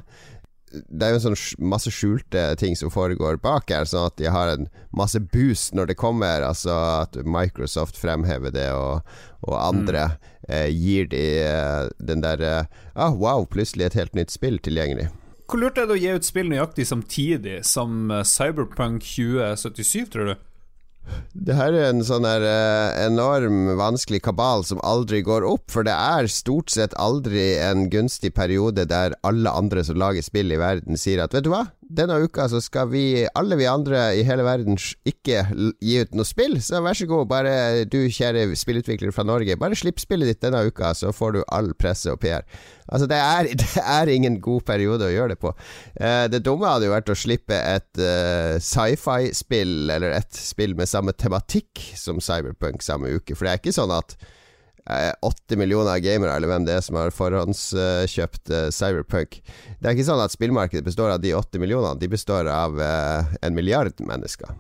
det 0.72 1.06
er 1.08 1.16
jo 1.16 1.22
sånn 1.24 1.38
masse 1.72 1.92
skjulte 1.94 2.42
ting 2.60 2.76
som 2.76 2.92
foregår 2.92 3.40
bak 3.44 3.72
her, 3.72 3.88
sånn 3.88 4.10
at 4.10 4.18
de 4.20 4.28
har 4.32 4.52
en 4.52 4.68
masse 4.96 5.20
boost 5.34 5.76
når 5.78 5.92
det 5.92 6.00
kommer. 6.00 6.44
Altså 6.44 6.76
at 7.04 7.16
Microsoft 7.24 8.00
fremhever 8.00 8.54
det, 8.56 8.68
og, 8.76 9.06
og 9.48 9.56
andre 9.62 10.10
mm. 10.10 10.28
eh, 10.50 10.68
gir 10.74 11.08
de 11.14 11.24
eh, 11.46 11.88
den 12.00 12.26
der 12.26 12.44
eh, 12.44 12.82
ah, 12.96 13.16
Wow, 13.16 13.48
plutselig 13.50 13.90
et 13.90 14.00
helt 14.02 14.20
nytt 14.20 14.34
spill 14.36 14.60
tilgjengelig. 14.64 15.10
Hvor 15.48 15.62
lurt 15.62 15.80
er 15.80 15.88
det 15.88 15.96
å 15.96 16.02
gi 16.02 16.12
ut 16.20 16.28
spill 16.28 16.50
nøyaktig 16.52 16.88
samtidig 16.90 17.62
som 17.68 18.12
eh, 18.12 18.26
Cyberpunk 18.28 19.06
2077, 19.08 20.10
tror 20.12 20.34
du? 20.34 20.47
Det 21.32 21.56
her 21.56 21.76
er 21.76 21.90
en 21.92 22.04
sånn 22.06 22.26
her 22.28 22.44
eh, 22.44 23.06
enorm 23.06 23.74
vanskelig 23.80 24.24
kabal 24.26 24.66
som 24.68 24.82
aldri 24.84 25.22
går 25.26 25.46
opp, 25.48 25.68
for 25.72 25.88
det 25.88 25.96
er 25.96 26.30
stort 26.32 26.74
sett 26.74 26.96
aldri 27.00 27.54
en 27.62 27.88
gunstig 27.94 28.34
periode 28.36 28.88
der 28.90 29.16
alle 29.28 29.54
andre 29.54 29.86
som 29.88 30.00
lager 30.00 30.26
spill 30.26 30.52
i 30.52 30.60
verden, 30.60 31.00
sier 31.00 31.24
at 31.24 31.36
vet 31.36 31.46
du 31.48 31.54
hva, 31.54 31.68
denne 31.90 32.18
uka 32.24 32.48
så 32.52 32.60
skal 32.64 32.90
vi, 32.92 33.04
alle 33.38 33.58
vi 33.60 33.68
andre 33.70 34.02
i 34.20 34.24
hele 34.28 34.44
verden, 34.46 34.78
ikke 35.08 35.44
gi 35.84 35.98
ut 36.04 36.16
noe 36.18 36.28
spill, 36.28 36.58
så 36.64 36.82
vær 36.84 36.98
så 36.98 37.08
god, 37.10 37.28
bare 37.32 37.54
du 37.90 38.00
kjære 38.12 38.50
spillutvikler 38.60 39.14
fra 39.16 39.26
Norge, 39.28 39.58
bare 39.60 39.78
slipp 39.78 40.02
spillet 40.04 40.32
ditt 40.32 40.42
denne 40.44 40.66
uka, 40.68 40.94
så 40.98 41.14
får 41.16 41.38
du 41.38 41.42
all 41.54 41.72
presse 41.80 42.12
og 42.12 42.20
PR. 42.24 42.46
Altså, 42.88 43.08
det 43.10 43.20
er, 43.20 43.52
det 43.64 43.84
er 43.84 44.14
ingen 44.14 44.40
god 44.44 44.66
periode 44.68 45.08
å 45.08 45.14
gjøre 45.14 45.36
det 45.36 45.42
på. 45.44 45.54
Eh, 45.96 46.26
det 46.32 46.44
dumme 46.46 46.70
hadde 46.72 46.90
jo 46.90 46.96
vært 46.96 47.14
å 47.14 47.18
slippe 47.18 47.58
et 47.58 48.04
eh, 48.04 48.58
sci-fi-spill, 48.64 49.78
eller 49.96 50.20
et 50.20 50.42
spill 50.42 50.76
med 50.78 50.92
samme 50.92 51.16
tematikk 51.16 51.92
som 52.00 52.22
Cyberpunk 52.24 52.84
samme 52.86 53.16
uke, 53.16 53.36
for 53.36 53.48
det 53.48 53.54
er 53.56 53.64
ikke 53.64 53.78
sånn 53.80 53.96
at 53.96 54.18
åtte 55.22 55.58
millioner 55.60 56.00
gamere, 56.04 56.36
eller 56.36 56.52
hvem 56.52 56.68
det 56.68 56.78
er 56.78 56.86
som 56.86 57.00
har 57.00 57.12
forhåndskjøpt 57.16 58.54
uh, 58.54 58.68
Cyberpunk. 58.74 59.42
Det 59.80 59.90
er 59.90 59.98
ikke 59.98 60.08
sånn 60.08 60.24
at 60.24 60.36
spillmarkedet 60.36 60.86
består 60.88 61.16
av 61.16 61.24
de 61.24 61.36
åtte 61.38 61.60
millionene, 61.62 62.00
de 62.00 62.12
består 62.12 62.50
av 62.52 62.80
uh, 62.80 63.36
en 63.42 63.58
milliard 63.58 63.94
mennesker. 64.00 64.56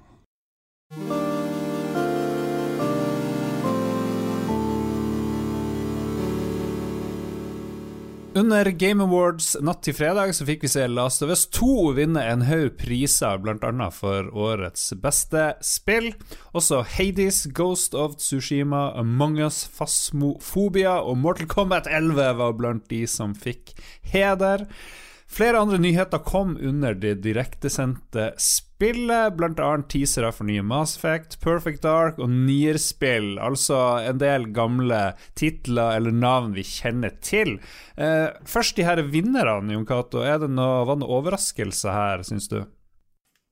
Under 8.37 8.69
Game 8.69 9.01
Awards 9.01 9.55
natt 9.65 9.79
til 9.81 9.95
fredag 9.97 10.29
så 10.37 10.45
fikk 10.45 10.61
vi 10.67 10.69
se 10.69 10.83
Last 10.91 11.23
of 11.25 11.31
Us 11.33 11.47
2 11.57 11.69
vinne 11.97 12.21
en 12.21 12.43
haug 12.45 12.75
priser, 12.77 13.39
bl.a. 13.41 13.87
for 13.89 14.27
årets 14.29 14.91
beste 15.01 15.55
spill. 15.65 16.11
Også 16.53 16.83
Hades, 16.85 17.47
Ghost 17.57 17.97
of 17.97 18.19
Tsushima, 18.21 18.91
Among 18.99 19.39
us, 19.41 19.63
Fasmofobia 19.73 20.99
og 21.01 21.17
Mortal 21.23 21.49
Kombat 21.49 21.89
11 21.89 22.29
var 22.37 22.53
blant 22.59 22.85
de 22.93 23.01
som 23.09 23.33
fikk 23.33 23.73
heder. 24.13 24.67
Flere 25.27 25.59
andre 25.59 25.77
nyheter 25.77 26.21
kom 26.23 26.55
under 26.63 26.95
det 26.95 27.17
direktesendte 27.25 28.29
spillet, 28.39 29.35
bl.a. 29.35 29.71
teasere 29.91 30.29
for 30.31 30.47
nye 30.47 30.63
Mass 30.63 30.95
Effect, 30.95 31.35
Perfect 31.43 31.83
Dark 31.83 32.21
og 32.23 32.31
Nier-spill. 32.31 33.35
Altså 33.43 33.81
en 34.07 34.21
del 34.21 34.47
gamle 34.55 35.01
titler 35.37 35.99
eller 35.99 36.15
navn 36.15 36.55
vi 36.55 36.63
kjenner 36.63 37.11
til. 37.19 37.57
Eh, 37.99 38.31
først 38.47 38.79
de 38.79 38.87
her 38.87 39.03
vinnerne, 39.11 39.75
Jon 39.75 39.85
Cato. 39.89 40.23
Var 40.23 40.39
det 40.45 40.49
noen 40.55 41.03
overraskelse 41.03 41.91
her, 41.91 42.23
syns 42.25 42.47
du? 42.53 42.61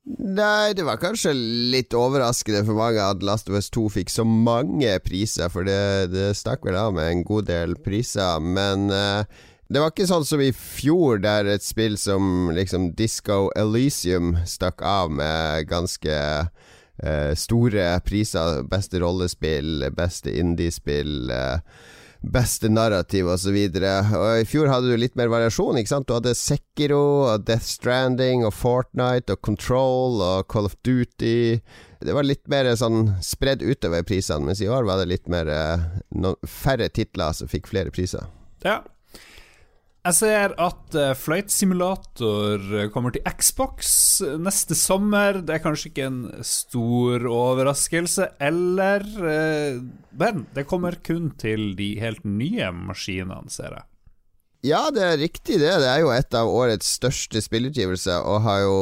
Nei, 0.05 0.75
det 0.77 0.85
var 0.85 1.01
kanskje 1.01 1.33
litt 1.33 1.93
overraskende 1.97 2.61
for 2.67 2.77
mange 2.77 3.01
at 3.01 3.23
Last 3.25 3.49
of 3.49 3.57
Us 3.57 3.71
2 3.73 3.87
fikk 3.97 4.13
så 4.13 4.23
mange 4.23 4.93
priser, 5.01 5.49
for 5.49 5.65
det, 5.65 6.13
det 6.13 6.29
stakk 6.37 6.63
vel 6.67 6.77
av 6.77 6.93
med 6.93 7.09
en 7.09 7.25
god 7.25 7.49
del 7.49 7.73
priser. 7.81 8.37
Men 8.39 8.87
uh, 8.93 9.25
det 9.67 9.81
var 9.81 9.89
ikke 9.89 10.05
sånn 10.05 10.25
som 10.27 10.41
i 10.45 10.51
fjor, 10.53 11.17
der 11.23 11.47
et 11.49 11.65
spill 11.65 11.97
som 11.97 12.51
liksom 12.53 12.91
Disco 12.97 13.47
Elysium 13.57 14.35
stakk 14.45 14.83
av 14.85 15.09
med 15.09 15.65
ganske 15.71 16.19
uh, 16.45 17.31
store 17.33 17.87
priser. 18.05 18.61
Beste 18.69 19.01
rollespill, 19.01 19.87
beste 19.97 20.35
indiespill. 20.37 21.33
Uh, 21.33 21.81
beste 22.25 22.69
narrativ 22.69 23.27
osv. 23.33 23.57
I 23.57 24.45
fjor 24.49 24.69
hadde 24.69 24.93
du 24.93 25.01
litt 25.01 25.17
mer 25.17 25.33
variasjon. 25.33 25.81
ikke 25.81 25.95
sant? 25.95 26.07
Du 26.09 26.13
hadde 26.13 26.37
Sekiro, 26.37 27.25
og 27.31 27.49
Death 27.49 27.65
Stranding, 27.65 28.45
og 28.45 28.53
Fortnite, 28.53 29.33
og 29.33 29.41
Control, 29.45 30.21
og 30.21 30.47
Call 30.49 30.69
of 30.69 30.77
Duty. 30.85 31.59
Det 32.05 32.13
var 32.13 32.25
litt 32.25 32.45
mer 32.49 32.69
sånn 32.77 33.15
spredd 33.25 33.65
utover 33.65 34.05
prisene, 34.05 34.45
mens 34.45 34.61
i 34.61 34.69
år 34.69 34.85
var 34.85 35.01
det 35.01 35.09
litt 35.09 35.29
mer 35.29 35.49
no, 36.13 36.33
færre 36.45 36.89
titler 36.93 37.33
som 37.33 37.49
fikk 37.49 37.69
flere 37.73 37.93
priser. 37.93 38.25
Ja, 38.65 38.81
jeg 40.05 40.17
ser 40.19 40.53
at 40.61 40.97
uh, 40.97 41.13
Flight 41.17 41.49
Simulator 41.53 42.61
eh, 42.77 42.89
kommer 42.93 43.15
til 43.15 43.25
Xbox 43.25 43.89
neste 44.41 44.77
sommer. 44.77 45.41
Det 45.41 45.57
er 45.57 45.63
kanskje 45.63 45.89
ikke 45.91 46.05
en 46.09 46.21
stor 46.45 47.25
overraskelse, 47.25 48.29
eller 48.39 49.03
Men 50.15 50.45
det 50.55 50.67
kommer 50.69 50.95
kun 51.03 51.31
til 51.41 51.73
de 51.75 51.95
helt 51.99 52.23
nye 52.25 52.69
maskinene, 52.71 53.49
ser 53.51 53.73
jeg. 53.79 53.85
Ja, 54.65 54.87
det 54.93 55.03
er 55.03 55.19
riktig 55.21 55.59
det. 55.61 55.69
Det 55.83 55.89
er 55.89 55.99
jo 56.01 56.09
et 56.13 56.35
av 56.37 56.49
årets 56.49 56.87
største 56.97 57.41
spillutgivelser, 57.43 58.23
og 58.25 58.41
har 58.45 58.63
jo 58.63 58.77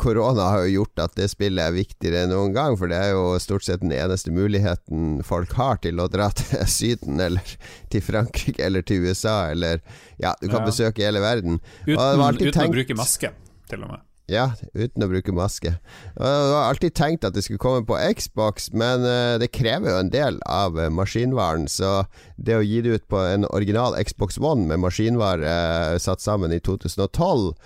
Korona 0.00 0.46
har 0.54 0.64
jo 0.64 0.80
gjort 0.80 1.02
at 1.04 1.16
det 1.18 1.28
spillet 1.32 1.60
er 1.60 1.74
viktigere 1.76 2.24
enn 2.24 2.32
noen 2.32 2.54
gang, 2.56 2.76
for 2.80 2.88
det 2.88 2.96
er 2.96 3.12
jo 3.12 3.36
stort 3.42 3.66
sett 3.66 3.84
den 3.84 3.92
eneste 3.92 4.32
muligheten 4.32 5.20
folk 5.26 5.52
har 5.58 5.82
til 5.84 6.00
å 6.00 6.08
dra 6.12 6.30
til 6.38 6.64
Syden, 6.70 7.20
eller 7.20 7.56
til 7.92 8.04
Frankrike, 8.04 8.62
eller 8.64 8.86
til 8.86 9.04
USA, 9.04 9.50
eller 9.52 9.84
Ja, 10.20 10.34
du 10.40 10.48
kan 10.48 10.62
ja. 10.62 10.68
besøke 10.68 11.04
hele 11.04 11.20
verden. 11.24 11.60
Uten, 11.84 11.96
uten 11.96 12.52
tenkt, 12.52 12.70
å 12.70 12.78
bruke 12.78 12.96
maske, 12.96 13.34
til 13.68 13.84
og 13.84 13.94
med. 13.96 14.06
Ja, 14.30 14.52
uten 14.78 15.02
å 15.02 15.08
bruke 15.10 15.32
maske. 15.34 15.72
Jeg 16.14 16.22
har 16.54 16.68
alltid 16.68 16.94
tenkt 16.94 17.26
at 17.26 17.34
det 17.34 17.42
skulle 17.42 17.62
komme 17.62 17.82
på 17.86 17.98
Xbox, 18.14 18.70
men 18.70 19.02
eh, 19.06 19.36
det 19.42 19.50
krever 19.56 19.90
jo 19.90 20.02
en 20.04 20.12
del 20.12 20.38
av 20.46 20.78
eh, 20.78 20.90
maskinvaren. 20.94 21.66
Så 21.70 22.04
det 22.38 22.54
å 22.54 22.62
gi 22.62 22.78
det 22.84 23.00
ut 23.00 23.08
på 23.10 23.18
en 23.18 23.48
original 23.50 23.98
Xbox 24.06 24.38
One 24.38 24.68
med 24.70 24.84
maskinvare 24.84 25.50
eh, 25.50 25.96
satt 26.02 26.22
sammen 26.22 26.54
i 26.54 26.60
2012 26.62 27.56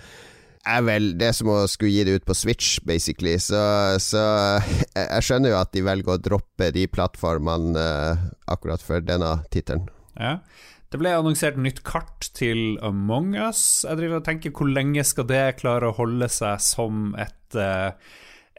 er 0.65 0.85
vel 0.87 1.11
det 1.21 1.35
som 1.37 1.51
å 1.53 1.59
skulle 1.69 1.93
gi 1.93 2.07
det 2.09 2.15
ut 2.17 2.25
på 2.25 2.37
Switch, 2.39 2.79
basically. 2.89 3.35
Så, 3.37 3.61
så 4.01 4.23
jeg 4.97 5.27
skjønner 5.27 5.53
jo 5.53 5.59
at 5.61 5.75
de 5.77 5.83
velger 5.85 6.15
å 6.15 6.23
droppe 6.25 6.71
de 6.73 6.87
plattformene 6.89 7.83
akkurat 8.49 8.81
for 8.81 9.05
denne 9.05 9.43
tittelen. 9.53 9.85
Ja. 10.17 10.39
Det 10.95 11.01
ble 11.03 11.11
annonsert 11.11 11.57
nytt 11.59 11.81
kart 11.83 12.29
til 12.39 12.77
Among 12.87 13.33
us. 13.35 13.83
Jeg 13.83 13.99
driver 13.99 14.21
og 14.21 14.29
tenker 14.29 14.53
Hvor 14.55 14.69
lenge 14.71 15.03
skal 15.03 15.27
det 15.27 15.57
klare 15.59 15.89
å 15.91 15.97
holde 15.97 16.29
seg 16.31 16.63
som 16.63 17.09
et, 17.19 17.57
eh, 17.59 17.91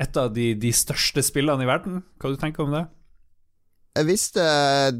et 0.04 0.20
av 0.20 0.34
de, 0.36 0.50
de, 0.60 0.74
største 0.76 1.24
spillene 1.24 1.64
i 1.64 1.70
verden? 1.70 2.04
Hva 2.20 2.34
du 2.34 2.36
tenker 2.42 2.66
om 2.66 2.76
det? 2.76 2.84
Jeg 3.96 4.10
visste, 4.10 4.44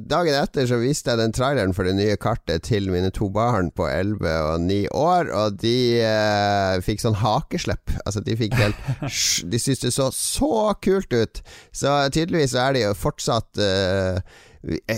Dagen 0.08 0.40
etter 0.40 0.72
så 0.72 0.80
viste 0.80 1.12
jeg 1.12 1.20
den 1.20 1.36
traileren 1.36 1.76
for 1.76 1.84
det 1.84 1.98
nye 1.98 2.16
kartet 2.16 2.64
til 2.70 2.88
mine 2.88 3.12
to 3.12 3.28
barn 3.28 3.68
på 3.76 3.84
11 3.84 4.24
og 4.54 4.64
9 4.64 4.80
år, 4.96 5.36
og 5.36 5.60
de 5.60 5.76
eh, 6.08 6.80
fikk 6.88 7.04
sånn 7.04 7.20
hakeslepp. 7.20 7.98
Altså, 8.06 8.24
de 8.24 8.40
fikk 8.40 8.56
helt 8.64 8.80
De 9.52 9.60
syntes 9.60 9.84
det 9.84 9.96
så 10.00 10.08
så 10.16 10.72
kult 10.80 11.12
ut. 11.12 11.44
Så 11.76 12.00
tydeligvis 12.16 12.56
er 12.56 12.80
de 12.80 12.88
jo 12.88 12.96
fortsatt 12.96 13.60
Eh, 13.60 14.24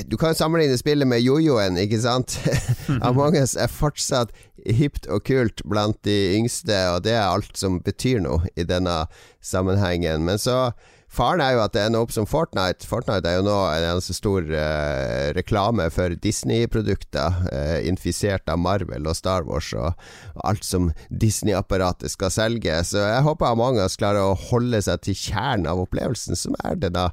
du 0.07 0.17
kan 0.17 0.36
sammenligne 0.36 0.77
spillet 0.79 1.07
med 1.07 1.24
jojoen, 1.24 1.79
ikke 1.81 2.00
sant? 2.03 2.38
Among 3.07 3.36
us 3.39 3.57
er 3.59 3.71
fortsatt 3.71 4.31
hipt 4.67 5.07
og 5.12 5.25
kult 5.27 5.63
blant 5.67 6.00
de 6.07 6.38
yngste, 6.38 6.75
og 6.93 7.03
det 7.07 7.15
er 7.17 7.27
alt 7.27 7.57
som 7.59 7.81
betyr 7.83 8.21
noe 8.24 8.47
i 8.55 8.67
denne 8.67 9.05
sammenhengen. 9.43 10.24
Men 10.27 10.39
så 10.41 10.71
Faren 11.07 11.39
er 11.39 11.53
jo 11.55 11.62
at 11.63 11.71
det 11.71 11.86
ender 11.88 12.03
opp 12.03 12.12
som 12.12 12.27
Fortnite. 12.27 12.86
Fortnite 12.86 13.29
er 13.31 13.38
jo 13.39 13.45
nå 13.47 13.55
en 13.71 13.86
eneste 13.93 14.13
stor 14.17 14.43
uh, 14.43 15.31
reklame 15.38 15.88
for 15.93 16.13
Disney-produkter, 16.19 17.38
uh, 17.47 17.77
infisert 17.88 18.51
av 18.51 18.59
Marvel 18.59 19.07
og 19.07 19.15
Star 19.15 19.47
Wars 19.47 19.71
og, 19.71 19.95
og 20.36 20.43
alt 20.51 20.67
som 20.67 20.91
Disney-apparatet 21.07 22.12
skal 22.12 22.33
selge. 22.33 22.75
Så 22.91 23.00
jeg 23.00 23.24
håper 23.24 23.53
Among 23.53 23.79
us 23.79 23.95
klarer 24.00 24.27
å 24.27 24.38
holde 24.50 24.83
seg 24.83 25.07
til 25.07 25.17
kjernen 25.17 25.71
av 25.71 25.86
opplevelsen, 25.88 26.36
som 26.36 26.59
er 26.67 26.75
da 26.83 27.07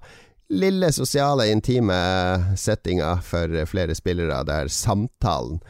lille 0.51 0.93
sosiale, 0.93 1.49
intime 1.53 2.57
settinga 2.57 3.17
for 3.25 3.65
flere 3.71 3.95
spillere, 3.95 4.43
der 4.45 4.69
samtalen 4.69 5.63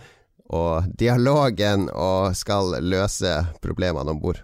og 0.55 0.91
dialogen 0.99 1.89
og 1.91 2.35
skal 2.37 2.77
løse 2.85 3.39
problemene 3.65 4.13
om 4.13 4.21
bord. 4.21 4.43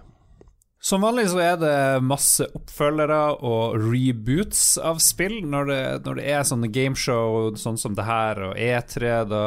Som 0.80 1.02
vanlig 1.04 1.26
så 1.28 1.42
er 1.44 1.56
det 1.60 2.04
masse 2.08 2.46
oppfølgere 2.56 3.18
og 3.44 3.74
reboots 3.82 4.78
av 4.80 4.96
spill. 5.04 5.42
Når 5.44 5.66
det, 5.68 5.80
når 6.06 6.16
det 6.16 6.24
er 6.32 6.46
sånne 6.48 6.70
gameshow 6.72 7.50
sånn 7.60 7.76
som 7.76 7.98
det 7.98 8.06
her 8.08 8.40
og 8.46 8.54
E3, 8.56 9.10
da 9.28 9.42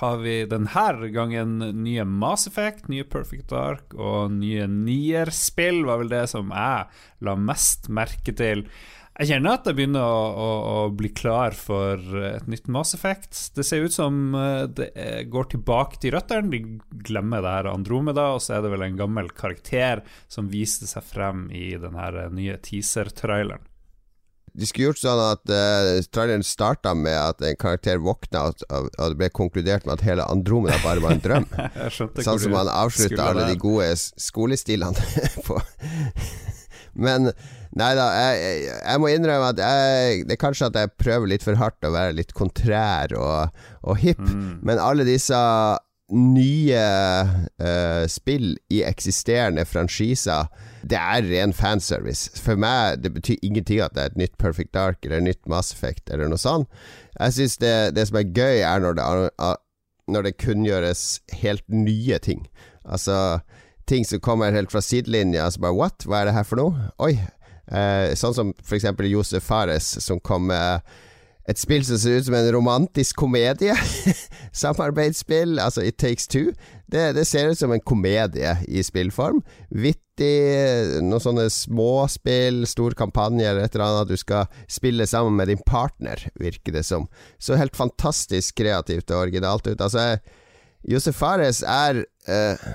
har 0.00 0.22
vi 0.22 0.38
denne 0.48 1.10
gangen 1.12 1.58
nye 1.82 2.06
Mass 2.08 2.48
Effect, 2.48 2.88
nye 2.88 3.04
Perfect 3.04 3.52
Dark 3.52 3.92
og 4.00 4.32
nye 4.38 4.64
Nier-spill, 4.64 5.84
var 5.84 6.00
vel 6.00 6.14
det 6.14 6.24
som 6.32 6.56
jeg 6.56 6.88
la 7.20 7.36
mest 7.36 7.92
merke 7.92 8.32
til. 8.32 8.64
Jeg 9.18 9.32
kjenner 9.32 9.56
at 9.56 9.66
jeg 9.66 9.74
begynner 9.74 10.04
å, 10.06 10.18
å, 10.30 10.50
å, 10.70 10.82
bli 10.94 11.08
klar 11.10 11.56
for 11.58 11.98
et 12.22 12.44
nytt 12.46 12.68
Mass 12.70 12.94
Effect. 12.94 13.34
Det 13.56 13.64
ser 13.66 13.82
ut 13.82 13.94
som 13.94 14.30
eh, 14.38 14.68
det 14.70 14.92
går 15.32 15.48
tilbake 15.56 15.98
til 15.98 16.14
røttene. 16.14 16.52
De 16.52 17.02
glemmer 17.08 17.42
det 17.42 17.54
her 17.56 17.70
Andromeda, 17.72 18.28
og 18.36 18.44
så 18.44 18.54
er 18.54 18.62
det 18.62 18.70
vel 18.76 18.86
en 18.86 19.00
gammel 19.00 19.32
karakter 19.34 20.04
som 20.30 20.52
viste 20.52 20.86
seg 20.86 21.02
frem 21.02 21.48
i 21.50 21.72
den 21.82 21.98
nye 22.38 22.60
teaser-traileren. 22.62 23.66
De 24.58 24.66
skulle 24.66 24.88
gjort 24.88 25.02
sånn 25.02 25.20
at 25.22 25.50
uh, 25.50 25.98
traileren 26.14 26.46
starta 26.46 26.94
med 26.96 27.14
at 27.14 27.42
en 27.46 27.58
karakter 27.58 27.98
våkna, 28.02 28.48
og, 28.48 28.64
og 28.70 29.12
det 29.12 29.18
ble 29.18 29.28
konkludert 29.34 29.86
med 29.86 29.98
at 29.98 30.06
hele 30.06 30.30
Andromeda 30.30 30.78
bare 30.82 31.02
var 31.02 31.14
en 31.14 31.22
drøm. 31.26 31.46
sånn 31.98 32.42
som 32.42 32.54
man 32.54 32.70
avslutta 32.70 33.32
alle 33.32 33.50
de 33.50 33.58
gode 33.60 33.92
skolestilene 33.98 35.26
på. 35.46 35.58
Men 36.98 37.32
Nei 37.76 37.90
da, 37.98 38.06
jeg, 38.16 38.38
jeg, 38.40 38.78
jeg, 38.78 39.00
må 39.02 39.10
innrømme 39.12 39.50
at 39.52 39.60
jeg, 39.60 40.22
det 40.28 40.36
er 40.36 40.40
kanskje 40.40 40.70
at 40.70 40.78
jeg 40.80 40.94
prøver 41.00 41.32
litt 41.34 41.44
for 41.44 41.58
hardt 41.60 41.84
å 41.84 41.92
være 41.92 42.16
litt 42.16 42.32
kontrær 42.36 43.12
og, 43.18 43.60
og 43.84 44.00
hipp, 44.00 44.22
mm. 44.24 44.64
men 44.64 44.80
alle 44.80 45.04
disse 45.08 45.36
nye 46.08 46.84
uh, 47.60 48.04
spill 48.08 48.54
i 48.72 48.80
eksisterende 48.88 49.66
franchiser 49.68 50.48
det 50.88 50.96
er 50.96 51.26
ren 51.28 51.52
fanservice. 51.52 52.30
For 52.40 52.56
meg 52.56 53.02
det 53.04 53.12
betyr 53.12 53.44
ingenting 53.44 53.82
at 53.84 53.92
det 53.96 54.02
er 54.02 54.12
et 54.12 54.20
nytt 54.22 54.38
Perfect 54.40 54.72
Dark 54.76 55.04
eller 55.04 55.20
et 55.20 55.28
nytt 55.28 55.48
Mass 55.50 55.74
Effect 55.74 56.08
eller 56.08 56.30
noe 56.30 56.40
sånt. 56.40 56.68
Jeg 57.18 57.36
syns 57.36 57.58
det, 57.60 57.74
det, 57.98 58.06
som 58.08 58.20
er 58.20 58.30
gøy, 58.30 58.62
er 58.62 58.84
når 58.84 58.96
det, 58.98 59.06
når 60.08 60.28
det 60.28 60.38
kunngjøres 60.40 61.04
helt 61.42 61.64
nye 61.68 62.18
ting. 62.24 62.46
Altså 62.88 63.40
ting 63.88 64.06
som 64.06 64.20
kommer 64.20 64.54
helt 64.54 64.72
fra 64.72 64.80
sidelinja. 64.84 65.44
Altså 65.44 65.60
bare 65.64 65.76
what? 65.76 66.06
Hva 66.06 66.22
er 66.22 66.30
det 66.30 66.38
her 66.38 66.46
for 66.48 66.60
noe? 66.60 66.88
Oi. 67.04 67.18
Eh, 67.68 68.14
sånn 68.16 68.34
som 68.36 68.54
eksempel 68.72 69.10
Josef 69.10 69.44
Fares, 69.44 69.90
som 70.04 70.20
kom 70.20 70.48
med 70.48 70.80
et 71.48 71.56
spill 71.56 71.84
som 71.86 71.96
ser 71.96 72.18
ut 72.18 72.26
som 72.26 72.36
en 72.36 72.50
romantisk 72.52 73.16
komedie. 73.22 73.72
Samarbeidsspill, 74.62 75.56
altså 75.62 75.84
It 75.88 75.96
Takes 76.00 76.28
Two. 76.28 76.52
Det, 76.86 77.14
det, 77.16 77.24
ser 77.28 77.48
ut 77.48 77.60
som 77.60 77.72
en 77.72 77.84
komedie 77.84 78.52
i 78.68 78.82
spillform. 78.84 79.40
Vittig, 79.72 80.34
noen 81.04 81.24
sånne 81.24 81.46
småspill, 81.52 82.66
stor 82.68 82.96
kampanje 82.98 83.48
eller 83.48 83.64
et 83.64 83.78
eller 83.78 83.86
annet. 83.86 84.12
Du 84.12 84.20
skal 84.20 84.48
spille 84.68 85.08
sammen 85.08 85.40
med 85.40 85.48
din 85.48 85.64
partner, 85.64 86.26
virker 86.36 86.76
det 86.76 86.84
som. 86.88 87.08
Så 87.40 87.56
helt 87.56 87.76
fantastisk 87.76 88.60
kreativt 88.60 89.08
og 89.08 89.24
originalt 89.24 89.70
ut. 89.70 89.80
Altså, 89.80 90.18
Josef 90.88 91.16
Fares 91.16 91.62
er 91.64 92.04
uh, 92.28 92.68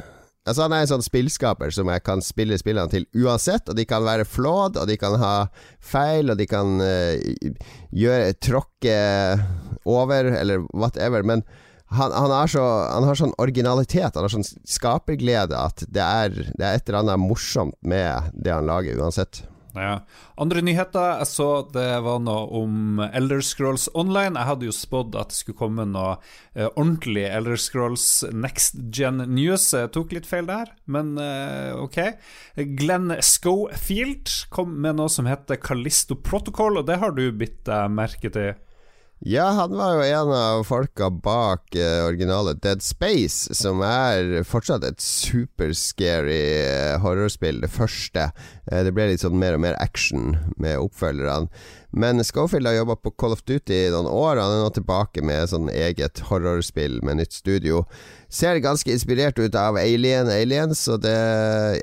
Altså 0.43 0.65
Han 0.65 0.73
er 0.75 0.83
en 0.83 0.91
sånn 0.91 1.05
spillskaper 1.05 1.71
som 1.71 1.87
jeg 1.87 2.03
kan 2.03 2.23
spille 2.23 2.57
spillene 2.59 2.91
til 2.91 3.05
uansett, 3.15 3.69
og 3.71 3.77
de 3.79 3.85
kan 3.87 4.03
være 4.03 4.27
flawed, 4.27 4.75
og 4.79 4.89
de 4.89 4.97
kan 4.99 5.15
ha 5.21 5.33
feil, 5.79 6.33
og 6.33 6.39
de 6.39 6.47
kan 6.51 6.83
uh, 6.83 7.15
gjøre 7.95 8.35
tråkke 8.43 8.97
over, 9.87 10.33
eller 10.35 10.65
whatever, 10.75 11.23
men 11.23 11.45
han, 11.93 12.11
han, 12.11 12.33
så, 12.49 12.63
han, 12.89 13.05
har 13.07 13.17
sånn 13.19 13.35
originalitet, 13.41 14.15
han 14.17 14.25
har 14.25 14.33
sånn 14.33 14.47
skaperglede, 14.67 15.55
at 15.55 15.85
det 15.87 16.03
er, 16.03 16.37
det 16.57 16.65
er 16.65 16.79
et 16.79 16.89
eller 16.89 17.03
annet 17.03 17.21
morsomt 17.21 17.77
med 17.85 18.33
det 18.33 18.51
han 18.55 18.67
lager, 18.67 18.99
uansett. 18.99 19.43
Ja. 19.73 20.03
Andre 20.37 20.61
nyheter 20.65 21.19
jeg 21.19 21.29
så, 21.31 21.47
det 21.73 21.87
var 22.05 22.19
noe 22.21 22.45
om 22.61 23.01
Elder 23.07 23.41
Scrolls 23.45 23.87
Online. 23.97 24.37
Jeg 24.37 24.49
hadde 24.51 24.67
jo 24.67 24.75
spådd 24.75 25.17
at 25.19 25.33
det 25.33 25.39
skulle 25.39 25.59
komme 25.59 25.85
noe 25.89 26.17
eh, 26.53 26.67
ordentlig 26.67 27.25
Elder 27.29 27.57
Scrolls 27.57 28.05
Next 28.33 28.77
Gen 28.93 29.23
News. 29.33 29.71
Jeg 29.73 29.93
tok 29.95 30.13
litt 30.13 30.29
feil 30.29 30.49
der, 30.49 30.73
men 30.85 31.15
eh, 31.21 31.73
ok. 31.79 31.99
Glenn 32.77 33.15
Schofield 33.21 34.29
kom 34.53 34.77
med 34.85 34.99
noe 35.01 35.09
som 35.11 35.29
heter 35.29 35.61
Callisto 35.61 36.19
Protocol, 36.19 36.77
og 36.81 36.87
det 36.89 36.99
har 37.01 37.17
du 37.17 37.25
bitt 37.33 37.63
deg 37.69 37.89
merke 37.93 38.33
til? 38.33 38.53
Ja, 39.19 39.45
han 39.55 39.77
var 39.77 39.93
jo 39.95 40.01
en 40.03 40.31
av 40.35 40.63
folka 40.67 41.07
bak 41.09 41.75
uh, 41.77 42.05
originale 42.07 42.55
Dead 42.59 42.81
Space, 42.83 43.55
som 43.55 43.79
er 43.85 44.41
fortsatt 44.43 44.83
et 44.83 44.99
superscary 44.99 46.41
uh, 46.67 46.97
horrorspill. 47.03 47.61
Det 47.63 47.71
første. 47.71 48.25
Uh, 48.67 48.81
det 48.83 48.91
ble 48.91 49.11
litt 49.13 49.23
sånn 49.23 49.39
mer 49.39 49.55
og 49.55 49.63
mer 49.63 49.79
action 49.79 50.33
med 50.57 50.81
oppfølgerne. 50.81 51.47
Men 51.95 52.23
Schofield 52.25 52.65
har 52.67 52.73
jobba 52.73 52.95
på 52.95 53.11
Call 53.21 53.35
of 53.35 53.43
Duty 53.45 53.73
i 53.73 53.91
noen 53.93 54.07
år. 54.09 54.39
Han 54.41 54.51
er 54.55 54.63
nå 54.63 54.69
tilbake 54.73 55.21
med 55.21 55.51
sånn 55.51 55.67
eget 55.69 56.23
horrorspill 56.25 56.97
med 57.05 57.19
nytt 57.19 57.35
studio. 57.37 57.83
Ser 58.33 58.57
ganske 58.63 58.89
inspirert 58.89 59.37
ut 59.37 59.53
av 59.53 59.77
Alien 59.77 60.31
Aliens, 60.33 60.81
så 60.87 60.97
det, 60.97 61.13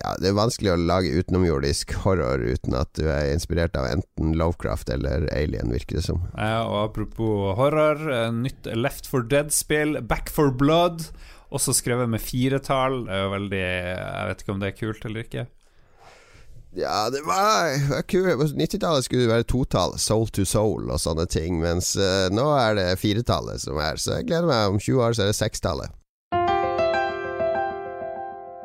ja, 0.00 0.14
det 0.19 0.33
er 0.33 0.35
vanskelig 0.35 0.73
å 0.73 0.81
lage 0.83 1.14
utenomjordisk 1.14 1.95
horror 2.02 2.43
uten 2.43 2.75
at 2.75 2.90
du 2.99 3.07
er 3.07 3.31
inspirert 3.31 3.79
av 3.79 3.87
enten 3.87 4.35
Lovecraft 4.40 4.90
eller 4.90 5.29
Alien, 5.31 5.71
virker 5.71 6.00
det 6.00 6.09
som. 6.09 6.26
Ja, 6.35 6.64
og 6.67 6.88
apropos 6.88 7.55
horror, 7.61 8.02
nytt 8.35 8.67
Left 8.75 9.07
for 9.07 9.23
Dead-spill, 9.23 10.00
Back 10.02 10.26
for 10.35 10.50
Blood, 10.50 11.07
også 11.55 11.75
skrevet 11.79 12.11
med 12.11 12.23
firetall. 12.23 13.05
Veldig 13.07 13.62
Jeg 13.62 14.26
vet 14.33 14.43
ikke 14.43 14.55
om 14.59 14.61
det 14.62 14.73
er 14.73 14.79
kult 14.83 15.07
eller 15.07 15.26
ikke. 15.26 15.47
Ja, 16.78 17.11
det 17.11 17.22
var, 17.26 17.72
var 17.90 18.02
kult. 18.02 18.37
På 18.38 18.46
90-tallet 18.46 19.04
skulle 19.04 19.24
det 19.26 19.33
være 19.33 19.48
totall, 19.50 19.96
soul 19.98 20.28
to 20.30 20.44
soul 20.46 20.90
og 20.90 21.00
sånne 21.02 21.26
ting, 21.30 21.59
mens 21.62 21.96
uh, 21.98 22.28
nå 22.30 22.46
er 22.54 22.76
det 22.78 22.88
firetallet 23.02 23.62
som 23.64 23.80
er. 23.83 23.98
Så 23.98 24.20
jeg 24.20 24.28
gleder 24.30 24.46
meg. 24.50 24.68
Om 24.70 24.78
20 24.78 25.02
år 25.02 25.16
så 25.16 25.26
er 25.26 25.33
det 25.33 25.40
sekstallet. 25.40 26.00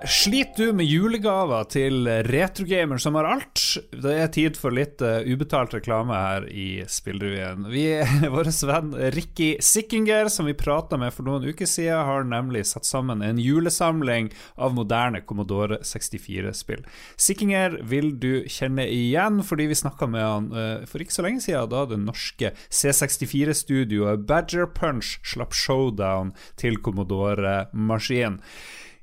Sliter 0.04 0.66
du 0.66 0.74
med 0.76 0.86
julegaver 0.86 1.64
til 1.72 2.08
retrogamer 2.28 3.00
som 3.00 3.16
har 3.16 3.30
alt? 3.30 3.62
Det 3.96 4.12
er 4.12 4.28
tid 4.34 4.58
for 4.60 4.76
litt 4.76 5.00
uh, 5.00 5.24
ubetalt 5.24 5.72
reklame 5.78 6.18
her 6.20 6.48
i 6.52 6.84
Spillrevyen. 6.92 7.70
Vi, 7.72 7.86
Vår 8.34 8.52
venn 8.68 8.92
Ricky 9.16 9.54
Sickinger, 9.64 10.28
som 10.28 10.52
vi 10.52 10.58
prata 10.60 11.00
med 11.00 11.16
for 11.16 11.24
noen 11.24 11.48
uker 11.48 11.70
siden, 11.70 12.04
har 12.10 12.28
nemlig 12.28 12.66
satt 12.68 12.84
sammen 12.86 13.24
en 13.24 13.40
julesamling 13.40 14.34
av 14.60 14.76
moderne 14.76 15.24
Commodore 15.24 15.80
64-spill. 15.80 16.84
Sickinger 17.16 17.80
vil 17.88 18.12
du 18.20 18.44
kjenne 18.52 18.90
igjen, 18.92 19.40
fordi 19.48 19.72
vi 19.72 19.80
snakka 19.80 20.12
med 20.12 20.28
han 20.28 20.52
uh, 20.52 20.88
for 20.92 21.08
ikke 21.08 21.22
så 21.22 21.30
lenge 21.30 21.48
siden, 21.48 21.72
da 21.72 21.88
det 21.88 22.04
norske 22.04 22.52
C64-studioet 22.68 24.28
Badger 24.28 24.68
Punch 24.76 25.22
slapp 25.24 25.56
showdown 25.56 26.36
til 26.60 26.84
Commodore-maskinen. 26.84 28.44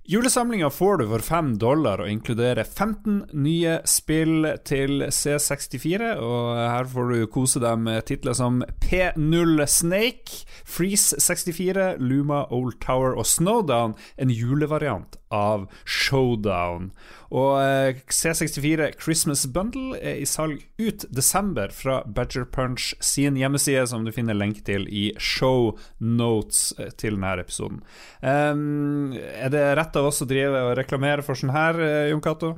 Julesamlinga 0.05 0.67
får 0.71 0.97
du 0.97 1.05
for 1.07 1.23
5 1.23 1.51
dollar 1.63 2.01
og 2.03 2.09
inkluderer 2.11 2.67
15 2.67 3.21
nye 3.39 3.77
spill 3.87 4.49
til 4.67 5.05
C64. 5.15 6.17
Og 6.19 6.59
her 6.59 6.89
får 6.91 7.13
du 7.13 7.29
kose 7.31 7.63
deg 7.63 7.79
med 7.85 8.03
titler 8.09 8.35
som 8.35 8.65
P0 8.83 9.63
Snake, 9.71 10.43
Freeze 10.67 11.21
64, 11.23 12.03
Luma 12.03 12.43
Old 12.51 12.81
Tower 12.83 13.15
og 13.15 13.29
Snowdown, 13.31 13.95
en 14.19 14.35
julevariant 14.35 15.21
av 15.31 15.69
Showdown. 15.87 16.91
Og 17.33 17.55
eh, 17.63 18.01
C64 18.13 18.91
Christmas 19.01 19.47
Bundle 19.49 19.97
er 19.97 20.21
i 20.21 20.29
salg 20.29 20.67
ut 20.81 21.07
desember 21.09 21.73
fra 21.73 22.03
Badger 22.05 22.45
Punch 22.45 22.93
sin 23.01 23.39
hjemmeside, 23.41 23.87
som 23.89 24.05
du 24.05 24.13
finner 24.13 24.37
lenk 24.37 24.61
til 24.67 24.85
i 24.93 25.07
show 25.17 25.73
notes 25.99 26.75
eh, 26.79 26.93
til 27.01 27.17
denne 27.17 27.33
episoden. 27.41 27.81
Um, 28.21 29.15
er 29.17 29.53
det 29.53 29.65
rett 29.79 29.97
av 29.97 30.11
oss 30.11 30.21
å 30.25 30.29
drive 30.29 30.61
og 30.69 30.77
reklamere 30.77 31.25
for 31.25 31.39
sånn 31.39 31.55
her, 31.57 31.81
eh, 31.81 32.11
Jon 32.13 32.25
Cato? 32.25 32.55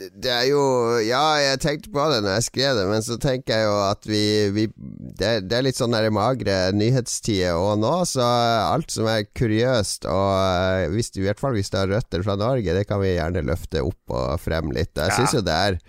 Det 0.00 0.30
er 0.32 0.46
jo 0.48 0.62
Ja, 1.04 1.36
jeg 1.40 1.60
tenkte 1.62 1.92
på 1.92 2.04
det 2.12 2.20
når 2.24 2.38
jeg 2.38 2.46
skrev 2.48 2.78
det, 2.78 2.86
men 2.90 3.04
så 3.04 3.16
tenker 3.20 3.56
jeg 3.58 3.68
jo 3.68 3.76
at 3.84 4.08
vi, 4.08 4.22
vi 4.54 4.66
det, 4.72 5.32
det, 5.48 5.56
er 5.58 5.66
litt 5.66 5.80
sånn 5.80 5.94
der 5.94 6.08
magre 6.14 6.56
nyhetstider 6.76 7.58
og 7.58 7.80
nå, 7.82 7.92
så 8.08 8.24
alt 8.24 8.92
som 8.94 9.08
er 9.10 9.26
kuriøst, 9.36 10.08
og 10.10 10.30
eh, 10.38 10.86
hvis, 10.94 11.12
i 11.18 11.26
hvert 11.26 11.42
fall 11.42 11.56
hvis 11.56 11.72
det 11.72 11.82
har 11.82 11.92
røtter 11.92 12.24
fra 12.26 12.38
Norge, 12.40 12.76
det 12.76 12.86
kan 12.88 13.02
vi 13.02 13.12
gjerne 13.12 13.44
løfte 13.48 13.84
opp 13.84 14.14
og 14.16 14.40
frem 14.40 14.72
litt. 14.76 14.94
Jeg 14.96 15.16
syns 15.18 15.36
jo 15.36 15.44
det 15.44 15.56
er 15.56 15.80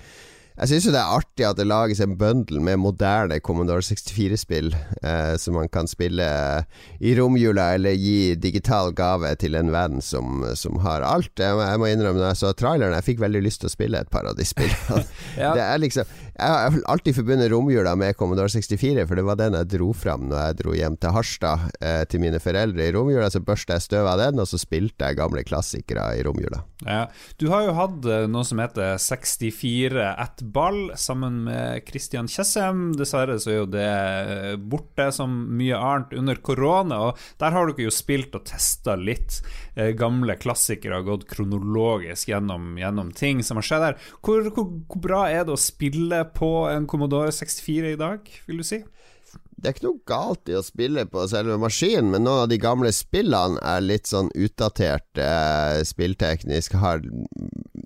jeg 0.62 0.70
syns 0.70 0.86
jo 0.86 0.92
det 0.94 1.00
er 1.02 1.16
artig 1.18 1.46
at 1.48 1.58
det 1.58 1.66
lages 1.66 2.00
en 2.04 2.12
bundle 2.20 2.60
med 2.62 2.78
moderne 2.78 3.40
Commodore 3.42 3.82
64-spill, 3.82 4.68
eh, 5.02 5.34
som 5.42 5.56
man 5.58 5.72
kan 5.74 5.88
spille 5.90 6.28
i 7.02 7.16
romjula, 7.18 7.72
eller 7.80 7.98
gi 7.98 8.36
digital 8.38 8.94
gave 8.94 9.32
til 9.42 9.58
en 9.58 9.72
venn 9.74 10.04
som, 10.06 10.44
som 10.54 10.78
har 10.86 11.02
alt. 11.02 11.34
Jeg 11.42 11.58
jeg 11.58 11.82
må 11.82 11.90
innrømme, 11.90 12.22
når 12.22 12.36
jeg 12.36 12.42
så 12.44 12.52
traileren, 12.54 12.94
jeg 12.94 13.08
fikk 13.08 13.24
veldig 13.24 13.42
lyst 13.42 13.64
til 13.64 13.72
å 13.72 13.74
spille 13.74 14.04
et 14.06 14.12
par 14.14 14.30
av 14.30 14.38
de 14.38 14.46
spillene. 14.46 15.02
ja. 15.42 15.56
Det 15.58 15.64
er 15.66 15.82
liksom 15.82 16.14
Jeg 16.42 16.54
har 16.54 16.78
alltid 16.94 17.18
forbundet 17.18 17.52
romjula 17.54 17.96
med 17.98 18.16
Commodore 18.18 18.54
64, 18.54 19.08
for 19.10 19.18
det 19.18 19.26
var 19.26 19.42
den 19.42 19.58
jeg 19.58 19.70
dro 19.74 19.92
fram 19.98 20.30
når 20.30 20.40
jeg 20.44 20.60
dro 20.62 20.78
hjem 20.78 21.00
til 21.02 21.18
Harstad 21.18 21.68
eh, 21.82 22.04
til 22.10 22.22
mine 22.22 22.40
foreldre 22.42 22.86
i 22.86 22.94
romjula. 22.94 23.34
Så 23.34 23.42
børsta 23.46 23.80
jeg 23.80 23.88
støv 23.90 24.14
av 24.14 24.22
den, 24.22 24.42
og 24.42 24.50
så 24.50 24.62
spilte 24.62 25.10
jeg 25.10 25.18
gamle 25.18 25.42
klassikere 25.46 26.06
i 26.18 26.24
romjula. 26.26 26.62
Ja. 26.86 27.04
Du 27.42 27.50
har 27.50 27.66
jo 27.66 27.76
hatt 27.78 28.06
eh, 28.06 28.30
noe 28.30 28.46
som 28.48 28.62
heter 28.62 29.02
64 29.02 30.08
at 30.12 30.46
ball 30.54 30.92
sammen 31.00 31.44
med 31.46 31.88
Christian 31.88 32.30
Tjessem. 32.32 32.92
Dessverre 33.00 33.38
så 33.42 33.52
er 33.54 33.58
jo 33.60 33.70
det 33.72 33.88
eh, 33.88 34.56
borte 34.56 35.08
som 35.16 35.34
mye 35.58 35.78
annet 35.78 36.16
under 36.20 36.42
korona. 36.44 37.00
Og 37.08 37.26
der 37.42 37.56
har 37.56 37.70
dere 37.70 37.88
jo 37.88 37.94
spilt 37.94 38.36
og 38.38 38.46
testa 38.50 38.98
litt 39.00 39.42
eh, 39.76 39.94
gamle 39.98 40.38
klassikere, 40.42 41.02
og 41.02 41.12
gått 41.12 41.28
kronologisk 41.34 42.32
gjennom, 42.32 42.76
gjennom, 42.82 43.14
ting 43.18 43.44
som 43.46 43.60
har 43.62 43.68
skjedd 43.68 43.88
her. 43.90 44.00
Hvor, 44.22 44.48
hvor, 44.52 44.72
hvor 44.88 45.04
bra 45.04 45.26
er 45.32 45.46
det 45.48 45.56
å 45.56 45.62
spille 45.62 46.24
på 46.36 46.52
en 46.72 46.90
Commodore 46.90 47.34
64 47.36 47.96
i 47.96 48.02
dag, 48.02 48.34
vil 48.48 48.64
du 48.64 48.68
si? 48.68 48.84
det 49.62 49.70
er 49.70 49.76
ikke 49.76 49.86
noe 49.86 50.10
galt 50.10 50.50
i 50.50 50.56
å 50.58 50.64
spille 50.66 51.04
på 51.10 51.24
selve 51.30 51.54
maskinen, 51.62 52.10
men 52.10 52.24
noen 52.26 52.48
av 52.48 52.50
de 52.50 52.58
gamle 52.62 52.90
spillene 52.96 53.62
er 53.62 53.84
litt 53.86 54.10
sånn 54.10 54.32
utdatert 54.34 55.22
eh, 55.22 55.82
spillteknisk. 55.86 56.80
Har 56.82 57.04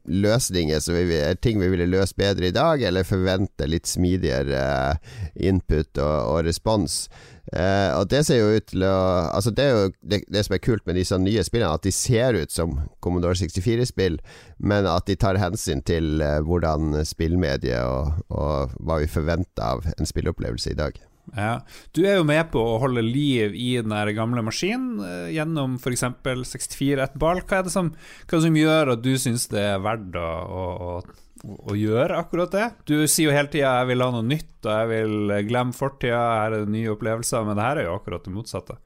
løsninger 0.07 0.81
som 0.83 0.97
vi, 0.97 1.19
ting 1.41 1.59
vi 1.61 1.69
ville 1.71 1.87
løst 1.89 2.17
bedre 2.19 2.49
i 2.49 2.55
dag, 2.55 2.81
eller 2.81 3.07
forvente 3.07 3.67
litt 3.69 3.89
smidigere 3.89 4.97
input 5.35 5.97
og, 5.97 6.17
og 6.31 6.43
respons. 6.47 7.05
Uh, 7.53 7.93
og 7.99 8.07
det 8.09 8.23
ser 8.25 8.39
jo 8.39 8.55
ut 8.57 8.65
til 8.71 8.81
å 8.89 8.93
Altså 9.29 9.51
Det 9.53 9.61
er 9.61 9.75
jo 9.75 9.89
det, 10.01 10.17
det, 10.33 10.41
som 10.47 10.55
er 10.55 10.63
kult 10.65 10.87
med 10.89 10.97
disse 10.97 11.17
nye 11.21 11.43
spillene, 11.45 11.77
at 11.77 11.85
de 11.85 11.93
ser 11.93 12.33
ut 12.33 12.51
som 12.51 12.73
Commodore 13.05 13.37
64-spill, 13.37 14.17
men 14.57 14.89
at 14.89 15.05
de 15.05 15.17
tar 15.21 15.37
hensyn 15.37 15.83
til 15.85 16.23
uh, 16.25 16.39
hvordan 16.41 16.97
spillmediet 17.05 17.85
og, 17.85 18.25
og 18.33 18.73
hva 18.81 19.01
vi 19.03 19.11
forventer 19.11 19.61
av 19.61 19.85
en 19.93 20.09
spilleopplevelse 20.09 20.73
i 20.73 20.79
dag. 20.79 20.97
Ja. 21.33 21.59
Du 21.95 22.03
er 22.05 22.19
jo 22.19 22.27
med 22.27 22.51
på 22.53 22.61
å 22.61 22.77
holde 22.83 23.01
liv 23.01 23.55
i 23.57 23.75
den 23.81 24.15
gamle 24.15 24.43
maskinen 24.45 25.01
uh, 25.01 25.27
gjennom 25.33 25.79
f.eks. 25.81 26.05
64-1 26.23 27.19
ball. 27.21 27.41
Hva 27.41 27.63
er 27.63 27.71
som, 27.73 27.93
hva 28.25 28.37
det 28.37 28.45
som 28.45 28.59
gjør 28.61 28.95
at 28.95 29.05
du 29.05 29.13
syns 29.19 29.49
det 29.51 29.63
er 29.73 29.83
verdt 29.83 30.19
å, 30.21 30.25
å, 30.25 30.65
å 30.89 31.23
å 31.45 31.75
gjøre 31.77 32.17
akkurat 32.17 32.53
det. 32.53 32.65
Du 32.89 32.95
sier 33.05 33.29
jo 33.29 33.35
hele 33.35 33.51
tida 33.51 33.73
'jeg 33.75 33.89
vil 33.91 34.01
ha 34.01 34.09
noe 34.13 34.25
nytt', 34.25 34.65
og 34.65 34.71
'jeg 34.71 34.87
vil 34.89 35.33
glemme 35.49 35.77
fortida', 35.77 36.25
her 36.41 36.53
er 36.53 36.65
det 36.65 36.73
nye 36.73 36.93
opplevelser, 36.93 37.45
men 37.45 37.57
det 37.57 37.65
her 37.67 37.77
er 37.77 37.85
jo 37.85 37.97
akkurat 37.99 38.23
det 38.23 38.33
motsatte. 38.33 38.77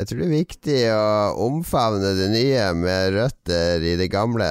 Jeg 0.00 0.08
tror 0.08 0.22
det 0.22 0.26
er 0.26 0.32
viktig 0.32 0.78
å 0.96 1.08
omfavne 1.44 2.14
det 2.16 2.30
nye 2.32 2.62
med 2.78 3.12
røtter 3.12 3.84
i 3.84 3.92
det 4.00 4.08
gamle, 4.12 4.46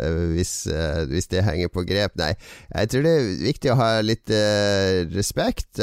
eh, 0.00 0.22
hvis, 0.32 0.54
eh, 0.72 1.02
hvis 1.10 1.28
det 1.32 1.44
henger 1.44 1.68
på 1.68 1.84
grep. 1.84 2.16
Nei, 2.16 2.32
jeg 2.72 2.92
tror 2.92 3.04
det 3.04 3.12
er 3.12 3.28
viktig 3.44 3.72
å 3.74 3.76
ha 3.76 3.90
litt 4.00 4.32
uh, 4.32 5.04
respekt 5.12 5.82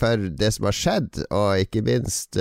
for 0.00 0.26
det 0.42 0.50
som 0.56 0.66
har 0.66 0.76
skjedd, 0.76 1.22
og 1.30 1.62
ikke 1.62 1.86
minst 1.86 2.40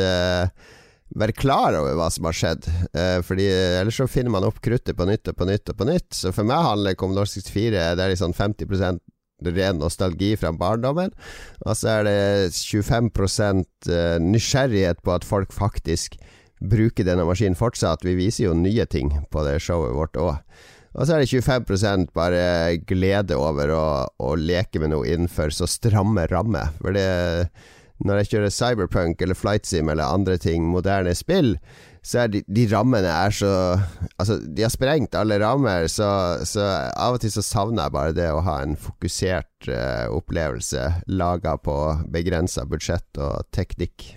være 1.15 1.36
klar 1.36 1.75
over 1.77 1.95
hva 1.97 2.08
som 2.13 2.27
har 2.27 2.36
skjedd. 2.36 2.67
Eh, 2.93 3.19
fordi 3.25 3.47
Ellers 3.49 3.99
så 3.99 4.08
finner 4.12 4.34
man 4.34 4.47
opp 4.47 4.60
kruttet 4.63 4.97
på 4.97 5.08
nytt 5.08 5.30
og 5.32 5.38
på 5.39 5.47
nytt 5.49 5.71
og 5.71 5.80
på 5.80 5.88
nytt. 5.88 6.10
Så 6.15 6.34
for 6.36 6.47
meg 6.47 6.65
handler 6.65 6.97
Commodore 6.99 7.30
64 7.30 7.95
Det 7.97 8.03
er 8.03 8.13
liksom 8.13 8.36
50 8.36 8.99
ren 9.45 9.82
nostalgi 9.82 10.34
fra 10.39 10.54
barndommen. 10.56 11.13
Og 11.65 11.78
så 11.78 12.00
er 12.00 12.08
det 12.08 12.56
25 12.56 13.12
eh, 13.91 14.17
nysgjerrighet 14.23 15.04
på 15.06 15.13
at 15.17 15.28
folk 15.28 15.54
faktisk 15.54 16.17
bruker 16.58 17.06
denne 17.06 17.28
maskinen 17.28 17.58
fortsatt. 17.58 18.06
Vi 18.06 18.17
viser 18.17 18.47
jo 18.47 18.58
nye 18.58 18.86
ting 18.89 19.13
på 19.32 19.45
det 19.45 19.60
showet 19.62 19.93
vårt 19.97 20.17
òg. 20.17 20.41
Og 20.97 21.06
så 21.06 21.13
er 21.13 21.21
det 21.21 21.30
25 21.30 22.08
bare 22.17 22.78
glede 22.89 23.38
over 23.38 23.69
å, 23.69 23.88
å 24.17 24.30
leke 24.34 24.82
med 24.82 24.95
noe 24.95 25.06
innenfor 25.06 25.54
så 25.54 25.67
stramme 25.69 26.26
rammer. 26.32 26.71
For 26.82 26.95
det 26.97 27.06
når 28.06 28.21
jeg 28.21 28.30
kjører 28.32 28.54
Cyberpunk 28.54 29.21
eller 29.26 29.38
Flight 29.38 29.65
Sim 29.65 29.89
eller 29.89 30.06
andre 30.06 30.38
ting, 30.41 30.65
moderne 30.69 31.15
spill, 31.17 31.56
så 32.05 32.23
er 32.23 32.31
de, 32.33 32.43
de 32.47 32.67
rammene 32.71 33.10
er 33.12 33.33
så 33.36 33.51
Altså, 34.17 34.39
de 34.41 34.63
har 34.65 34.71
sprengt 34.73 35.15
alle 35.17 35.38
rammer, 35.41 35.86
så, 35.91 36.07
så 36.47 36.63
av 36.97 37.17
og 37.17 37.21
til 37.21 37.33
så 37.33 37.43
savner 37.45 37.86
jeg 37.86 37.93
bare 37.93 38.15
det 38.17 38.29
å 38.33 38.41
ha 38.45 38.60
en 38.63 38.73
fokusert 38.79 39.69
uh, 39.69 40.07
opplevelse 40.13 40.88
laga 41.12 41.53
på 41.62 41.75
begrensa 42.13 42.65
budsjett 42.69 43.21
og 43.21 43.45
teknikk. 43.53 44.15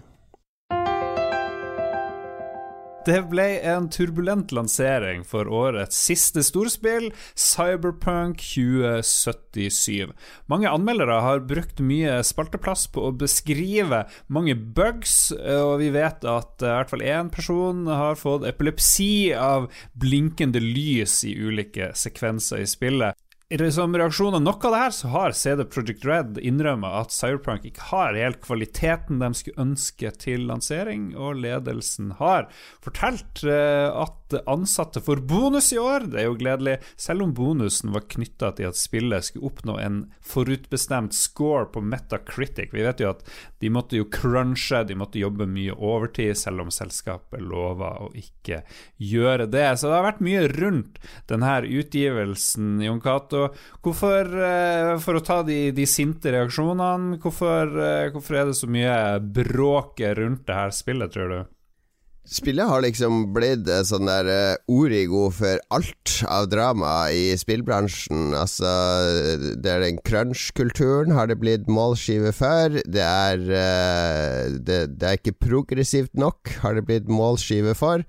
Det 3.00 3.16
ble 3.30 3.44
en 3.64 3.86
turbulent 3.88 4.50
lansering 4.52 5.22
for 5.24 5.48
årets 5.48 5.96
siste 5.96 6.42
storspill, 6.44 7.06
Cyberpunk 7.32 8.42
2077. 8.44 10.10
Mange 10.52 10.68
anmeldere 10.68 11.16
har 11.24 11.40
brukt 11.48 11.80
mye 11.80 12.18
spalteplass 12.28 12.84
på 12.92 13.06
å 13.08 13.14
beskrive 13.16 14.02
mange 14.28 14.52
bugs, 14.52 15.30
og 15.32 15.78
vi 15.80 15.88
vet 15.96 16.28
at 16.28 16.60
i 16.60 16.68
hvert 16.68 16.92
fall 16.92 17.06
én 17.08 17.32
person 17.32 17.88
har 17.88 18.20
fått 18.20 18.44
epilepsi 18.52 19.32
av 19.32 19.70
blinkende 19.96 20.60
lys 20.60 21.22
i 21.24 21.32
ulike 21.40 21.94
sekvenser 21.96 22.66
i 22.66 22.68
spillet. 22.68 23.16
Som 23.50 23.96
reaksjon 23.98 24.36
av 24.36 24.44
noe 24.44 24.62
av 24.62 24.70
det 24.70 24.78
her, 24.78 24.92
så 24.94 25.08
har 25.10 25.32
CD 25.34 25.64
Project 25.66 26.04
Red 26.06 26.36
innrømmet 26.38 26.92
at 27.00 27.10
Cyberpunk 27.10 27.64
ikke 27.66 27.88
har 27.88 28.14
helt 28.14 28.38
kvaliteten 28.44 29.18
de 29.18 29.32
skulle 29.34 29.64
ønske 29.64 30.12
til 30.22 30.44
lansering, 30.46 31.08
og 31.18 31.40
ledelsen 31.42 32.12
har 32.20 32.46
fortalt 32.78 33.42
uh, 33.42 33.90
at 34.04 34.36
ansatte 34.46 35.02
får 35.02 35.24
bonus 35.26 35.72
i 35.74 35.80
år. 35.82 36.06
Det 36.12 36.20
er 36.22 36.28
jo 36.28 36.36
gledelig, 36.38 36.76
selv 36.94 37.24
om 37.26 37.32
bonusen 37.34 37.90
var 37.90 38.06
knytta 38.14 38.52
til 38.54 38.68
at 38.70 38.78
spillet 38.78 39.26
skulle 39.26 39.50
oppnå 39.50 39.80
en 39.82 39.98
forutbestemt 40.22 41.18
score 41.18 41.66
på 41.74 41.82
Metacritic. 41.82 42.70
Vi 42.70 42.86
vet 42.86 43.02
jo 43.02 43.10
at 43.16 43.26
de 43.58 43.72
måtte 43.74 43.98
jo 43.98 44.06
crunche, 44.14 44.84
de 44.86 44.94
måtte 44.94 45.18
jobbe 45.18 45.50
mye 45.50 45.74
overtid, 45.74 46.38
selv 46.38 46.68
om 46.68 46.70
selskapet 46.70 47.42
lova 47.42 47.96
å 48.06 48.12
ikke 48.14 48.62
gjøre 49.02 49.50
det. 49.50 49.66
Så 49.74 49.90
det 49.90 49.98
har 49.98 50.06
vært 50.12 50.22
mye 50.22 50.46
rundt 50.54 51.02
denne 51.26 51.58
utgivelsen, 51.66 52.78
Jon 52.86 53.02
Cato. 53.02 53.39
Hvorfor, 53.84 54.34
eh, 54.46 54.96
for 55.02 55.18
å 55.18 55.24
ta 55.24 55.40
de, 55.46 55.70
de 55.76 55.86
sinte 55.88 56.32
reaksjonene, 56.34 57.20
hvorfor, 57.22 57.72
eh, 57.76 58.10
hvorfor, 58.14 58.36
er 58.36 58.50
det 58.50 58.58
så 58.58 58.68
mye 58.70 58.98
bråk 59.20 60.02
rundt 60.18 60.46
det 60.48 60.60
her 60.60 60.74
spillet, 60.74 61.12
tror 61.14 61.32
du? 61.32 61.40
Spillet 62.30 62.68
har 62.68 62.82
liksom 62.84 63.32
blitt 63.34 63.66
sånn 63.88 64.06
der 64.06 64.28
uh, 64.28 64.58
origo 64.70 65.24
for 65.34 65.58
alt 65.74 66.20
av 66.30 66.50
drama 66.52 67.08
i 67.16 67.32
spillbransjen. 67.40 68.36
Altså, 68.38 68.68
det 69.58 69.72
er 69.72 69.82
den 69.82 69.98
crunch-kulturen 70.06 71.16
har 71.16 71.30
det 71.30 71.40
blitt 71.40 71.66
målskive 71.66 72.30
for. 72.36 72.76
Det 72.84 73.02
er, 73.02 73.42
det, 74.60 74.78
det 75.00 75.08
er 75.08 75.18
ikke 75.18 75.40
progressivt 75.40 76.14
nok, 76.20 76.52
har 76.62 76.78
det 76.78 76.86
blitt 76.92 77.10
målskive 77.10 77.74
for. 77.78 78.04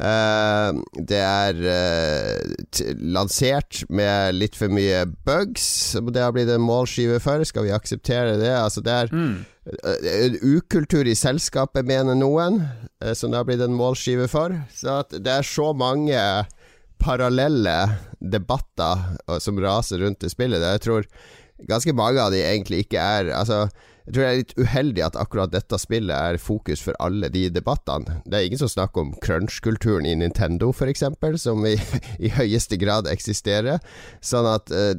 Uh, 0.00 0.80
det 0.96 1.18
er 1.20 1.58
uh, 1.60 2.92
lansert 3.12 3.82
med 3.92 4.38
litt 4.38 4.56
for 4.56 4.72
mye 4.72 5.02
bugs. 5.28 5.66
Det 6.00 6.22
har 6.24 6.32
blitt 6.32 6.52
en 6.52 6.64
målskive 6.64 7.18
for. 7.20 7.44
Skal 7.44 7.66
vi 7.66 7.74
akseptere 7.76 8.38
det? 8.40 8.52
Altså, 8.56 8.80
det 8.84 8.94
er 8.96 9.12
mm. 9.12 9.34
uh, 9.68 10.38
ukultur 10.56 11.04
i 11.04 11.16
selskapet, 11.18 11.84
mener 11.88 12.16
noen, 12.16 12.62
som 13.12 13.32
det 13.32 13.42
har 13.42 13.48
blitt 13.48 13.64
en 13.64 13.76
målskive 13.76 14.28
for. 14.32 14.56
Så 14.72 15.02
det 15.12 15.34
er 15.34 15.46
så 15.46 15.70
mange 15.76 16.22
parallelle 17.00 17.76
debatter 18.20 19.38
som 19.40 19.60
raser 19.60 20.02
rundt 20.04 20.24
i 20.24 20.32
spillet. 20.32 20.64
Jeg 20.64 20.84
tror 20.84 21.06
ganske 21.68 21.92
mange 21.96 22.20
av 22.24 22.32
de 22.32 22.40
egentlig 22.40 22.86
ikke 22.86 23.00
er 23.00 23.30
Altså 23.36 23.66
jeg 24.10 24.16
tror 24.16 24.24
det 24.24 24.30
er 24.30 24.38
litt 24.40 24.56
uheldig 24.58 25.02
at 25.06 25.16
akkurat 25.22 25.52
dette 25.52 25.78
spillet 25.78 26.10
er 26.10 26.40
fokus 26.42 26.80
for 26.82 26.96
alle 26.98 27.28
de 27.30 27.44
debattene. 27.54 28.16
Det 28.26 28.34
er 28.34 28.48
ingen 28.48 28.58
som 28.58 28.72
snakker 28.72 29.04
om 29.04 29.12
crunch-kulturen 29.22 30.08
i 30.08 30.16
Nintendo, 30.18 30.72
f.eks., 30.74 31.04
som 31.38 31.62
i, 31.62 31.76
i, 32.26 32.32
høyeste 32.34 32.74
grad 32.80 33.06
eksisterer. 33.06 33.78
Sånn 34.18 34.48
at 34.50 34.74
uh, 34.74 34.98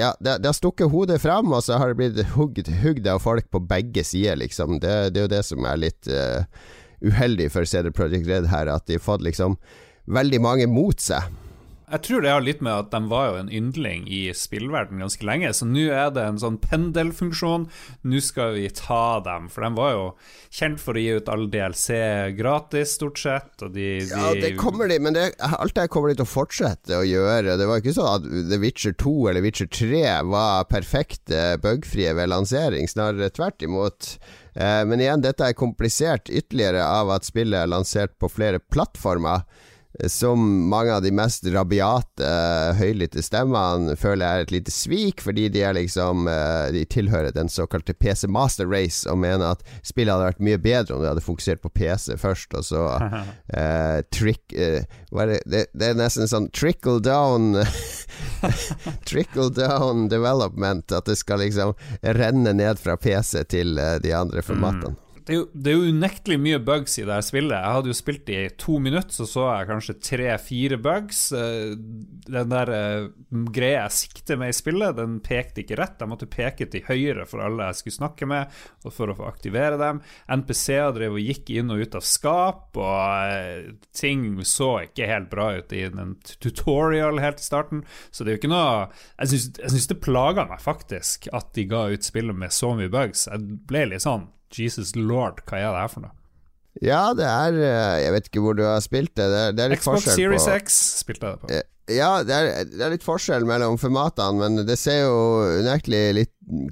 ja, 0.00 0.14
det, 0.16 0.38
det, 0.40 0.48
har 0.48 0.56
stukket 0.56 0.88
hodet 0.94 1.20
fram, 1.20 1.52
og 1.52 1.60
så 1.66 1.76
har 1.76 1.92
det 1.92 2.00
blitt 2.00 2.32
hugd, 2.38 2.72
hugd 2.80 3.04
av 3.12 3.20
folk 3.20 3.50
på 3.52 3.60
begge 3.68 4.04
sider, 4.04 4.40
liksom. 4.40 4.80
Det, 4.80 4.96
det, 5.12 5.20
er 5.20 5.28
jo 5.28 5.34
det 5.36 5.44
som 5.52 5.68
er 5.68 5.82
litt 5.84 6.08
uh, 6.08 6.48
uheldig 7.04 7.50
for 7.52 7.68
CD 7.68 7.92
Project 7.92 8.32
Red 8.32 8.48
her, 8.48 8.72
at 8.72 8.88
de 8.88 8.96
har 8.96 9.04
fått 9.04 9.28
liksom 9.28 9.60
veldig 10.08 10.40
mange 10.40 10.72
mot 10.72 10.96
seg. 11.04 11.28
Jeg 11.86 12.02
tror 12.02 12.24
det 12.24 12.30
har 12.32 12.42
litt 12.42 12.62
med 12.66 12.74
at 12.74 12.88
de 12.90 12.98
var 13.06 13.28
jo 13.28 13.34
en 13.38 13.50
yndling 13.54 14.08
i 14.10 14.24
spillverden 14.34 14.98
ganske 14.98 15.26
lenge, 15.26 15.52
så 15.54 15.68
nå 15.68 15.84
er 15.94 16.08
det 16.16 16.24
en 16.26 16.40
sånn 16.42 16.56
pendelfunksjon. 16.58 17.68
Nå 18.02 18.22
skal 18.26 18.56
vi 18.56 18.64
ta 18.74 19.20
dem, 19.22 19.46
for 19.52 19.62
de 19.62 19.70
var 19.76 19.92
jo 19.94 20.08
kjent 20.50 20.82
for 20.82 20.98
å 20.98 21.04
gi 21.04 21.12
ut 21.14 21.30
all 21.30 21.46
DLC 21.52 22.00
gratis, 22.34 22.96
stort 22.98 23.22
sett. 23.22 23.52
De, 23.62 23.68
de 24.02 24.08
ja, 24.10 24.32
det 24.34 24.56
kommer 24.58 24.90
de, 24.90 24.98
men 25.02 25.14
det, 25.14 25.28
alt 25.38 25.76
det 25.78 25.86
kommer 25.94 26.10
de 26.10 26.18
til 26.18 26.26
å 26.26 26.32
fortsette 26.32 26.98
å 26.98 27.06
gjøre. 27.06 27.54
Det 27.60 27.70
var 27.70 27.84
ikke 27.84 27.94
sånn 28.00 28.10
at 28.16 28.26
The 28.50 28.58
Witcher 28.64 28.98
2 28.98 29.14
eller 29.30 29.46
Witcher 29.46 29.70
3 29.70 30.02
var 30.32 30.66
perfekte 30.72 31.44
bugfrie 31.62 32.16
ved 32.18 32.32
lansering, 32.34 32.90
snarere 32.90 33.30
tvert 33.30 33.62
imot. 33.62 34.16
Eh, 34.58 34.82
men 34.90 35.06
igjen, 35.06 35.22
dette 35.22 35.46
er 35.46 35.54
komplisert 35.54 36.34
ytterligere 36.34 36.82
av 36.82 37.14
at 37.14 37.30
spillet 37.30 37.62
er 37.62 37.70
lansert 37.70 38.18
på 38.18 38.32
flere 38.32 38.58
plattformer 38.74 39.46
som 40.08 40.68
mange 40.70 40.92
av 40.92 41.02
de 41.02 41.10
mest 41.14 41.46
rabiate, 41.52 42.30
høylytte 42.78 43.22
stemmene 43.24 43.96
føler 43.98 44.26
jeg 44.26 44.36
er 44.36 44.46
et 44.46 44.54
lite 44.54 44.74
svik, 44.74 45.22
fordi 45.24 45.48
de 45.52 45.64
liksom 45.76 46.28
eh, 46.28 46.72
De 46.74 46.84
tilhører 46.84 47.34
den 47.34 47.48
såkalte 47.48 47.94
PC 47.94 48.26
Master 48.28 48.66
Race 48.66 49.08
og 49.10 49.18
mener 49.18 49.54
at 49.54 49.64
spillet 49.86 50.12
hadde 50.12 50.28
vært 50.30 50.44
mye 50.44 50.60
bedre 50.60 50.96
om 50.96 51.02
de 51.02 51.10
hadde 51.10 51.24
fokusert 51.24 51.62
på 51.62 51.72
PC 51.74 52.16
først, 52.20 52.54
og 52.56 52.66
så 52.66 52.84
uh, 52.98 54.00
trick 54.16 54.54
uh, 54.56 54.82
det, 55.26 55.40
det, 55.46 55.64
det, 55.72 55.88
er 55.88 55.98
nesten 55.98 56.28
sånn 56.30 56.50
trickle 56.54 57.00
down 57.00 57.56
Trickle 59.08 59.50
down 59.54 60.08
development, 60.12 60.92
at 60.92 61.08
det 61.08 61.16
skal 61.20 61.42
liksom 61.42 61.74
renne 62.16 62.52
ned 62.56 62.80
fra 62.80 62.96
PC 63.00 63.42
til 63.50 63.78
uh, 63.80 63.96
de 64.02 64.14
andre 64.16 64.44
formatene. 64.44 64.94
Mm. 64.94 65.05
Det 65.26 65.34
er, 65.34 65.72
jo, 65.74 65.88
unektelig 65.90 66.36
mye 66.38 66.58
bugs 66.62 66.92
i 67.00 67.04
det 67.06 67.14
her 67.16 67.24
spillet. 67.26 67.56
Jeg 67.56 67.74
hadde 67.74 67.90
jo 67.90 67.96
spilt 67.98 68.28
i 68.30 68.36
to 68.62 68.76
minutter, 68.82 69.10
så 69.10 69.24
så 69.26 69.46
jeg 69.48 69.68
kanskje 69.72 69.94
tre-fire 69.98 70.76
bugs. 70.78 71.22
Eh, 71.34 71.72
den 72.30 72.52
der 72.52 72.70
uh, 72.70 73.08
greia 73.54 73.80
jeg 73.88 73.96
sikter 73.96 74.38
med 74.38 74.52
i 74.52 74.56
spillet, 74.56 74.94
den 75.00 75.16
pekte 75.26 75.64
ikke 75.64 75.80
rett. 75.80 75.98
Jeg 75.98 76.12
måtte 76.12 76.28
peke 76.30 76.68
til 76.70 76.86
høyre 76.86 77.26
for 77.26 77.42
alle 77.42 77.66
jeg 77.72 77.80
skulle 77.80 77.96
snakke 77.96 78.28
med, 78.30 78.54
og 78.86 78.94
for 78.94 79.10
å 79.10 79.16
få 79.18 79.26
aktivere 79.26 79.80
dem. 79.80 79.98
NPC-er 80.30 80.94
drev 80.94 81.18
og 81.18 81.26
gikk 81.26 81.50
inn 81.56 81.74
og 81.74 81.82
ut 81.82 81.98
av 81.98 82.06
skap, 82.06 82.78
og 82.78 82.86
uh, 82.86 83.74
ting 83.98 84.28
så 84.46 84.70
ikke 84.86 85.10
helt 85.10 85.32
bra 85.34 85.48
ut 85.58 85.74
i 85.74 85.88
en 85.88 86.14
tutorial 86.38 87.18
helt 87.24 87.42
i 87.42 87.48
starten. 87.48 87.82
Så 88.14 88.22
det 88.22 88.30
er 88.30 88.38
jo 88.38 88.44
ikke 88.44 88.54
noe 88.54 88.64
Jeg 89.18 89.42
syns 89.42 89.90
det 89.90 89.98
plaga 90.04 90.46
meg 90.46 90.62
faktisk 90.62 91.26
at 91.34 91.50
de 91.58 91.66
ga 91.66 91.88
ut 91.90 92.06
spillet 92.06 92.38
med 92.38 92.54
så 92.54 92.76
mye 92.78 92.92
bugs. 92.92 93.26
Jeg 93.26 93.58
ble 93.66 93.88
litt 93.90 94.06
sånn 94.06 94.28
Jesus 94.52 94.94
lord, 94.96 95.42
hva 95.46 95.60
er 95.60 95.70
det 95.72 95.82
her 95.84 95.92
for 95.92 96.06
noe? 96.06 96.14
Ja, 96.84 97.14
det 97.16 97.24
er 97.24 97.56
eh, 97.56 98.02
Jeg 98.04 98.12
vet 98.12 98.28
ikke 98.28 98.42
hvor 98.44 98.56
du 98.58 98.66
har 98.66 98.82
spilt 98.84 99.14
det. 99.16 99.30
Det 99.32 99.40
er, 99.40 99.56
det 99.56 99.64
er 99.64 99.72
litt 99.72 99.80
Xbox 99.80 100.04
forskjell 100.04 100.18
Series 100.20 100.44
på 100.44 100.58
X 100.60 100.76
spilte 101.00 101.30
jeg 101.30 101.38
det 101.38 101.42
på. 101.42 101.54
Eh, 101.56 101.64
ja, 101.96 102.10
det 102.26 102.34
er, 102.34 102.48
det 102.66 102.82
er, 102.82 102.90
litt 102.96 103.06
forskjell 103.06 103.44
mellom 103.46 103.76
formatene, 103.78 104.40
men 104.40 104.66
det 104.66 104.74
ser 104.80 105.04
jo 105.04 105.18
unektelig 105.62 106.24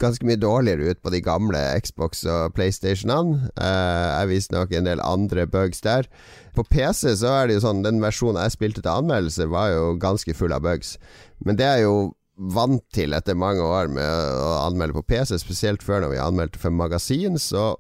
ganske 0.03 0.27
mye 0.27 0.41
dårligere 0.43 0.91
ut 0.91 1.01
på 1.07 1.13
de 1.15 1.21
gamle 1.23 1.61
Xbox 1.87 2.25
og 2.27 2.57
PlayStationene. 2.57 3.53
Uh, 3.55 4.09
jeg 4.11 4.31
viste 4.33 4.57
nok 4.57 4.75
en 4.75 4.91
del 4.91 5.03
andre 5.07 5.47
bugs 5.47 5.85
der. 5.87 6.11
På 6.59 6.67
PC 6.67 7.15
så 7.23 7.31
er 7.31 7.47
det 7.47 7.57
jo 7.59 7.65
sånn 7.65 7.83
Den 7.87 8.03
versjonen 8.03 8.43
jeg 8.43 8.57
spilte 8.57 8.83
til 8.83 8.91
anmeldelse, 8.91 9.47
var 9.55 9.71
jo 9.71 9.95
ganske 10.03 10.35
full 10.35 10.55
av 10.55 10.67
bugs. 10.67 10.97
Men 11.47 11.63
det 11.63 11.69
er 11.71 11.85
jo 11.87 11.95
vant 12.35 12.83
til 12.95 13.15
etter 13.15 13.39
mange 13.39 13.63
år 13.63 13.91
med 13.95 14.05
å 14.43 14.53
anmelde 14.65 14.97
på 14.99 15.07
PC, 15.15 15.37
spesielt 15.39 15.85
før 15.87 16.05
når 16.05 16.15
vi 16.15 16.23
anmeldte 16.23 16.63
for 16.63 16.75
magasin, 16.75 17.39
så 17.39 17.75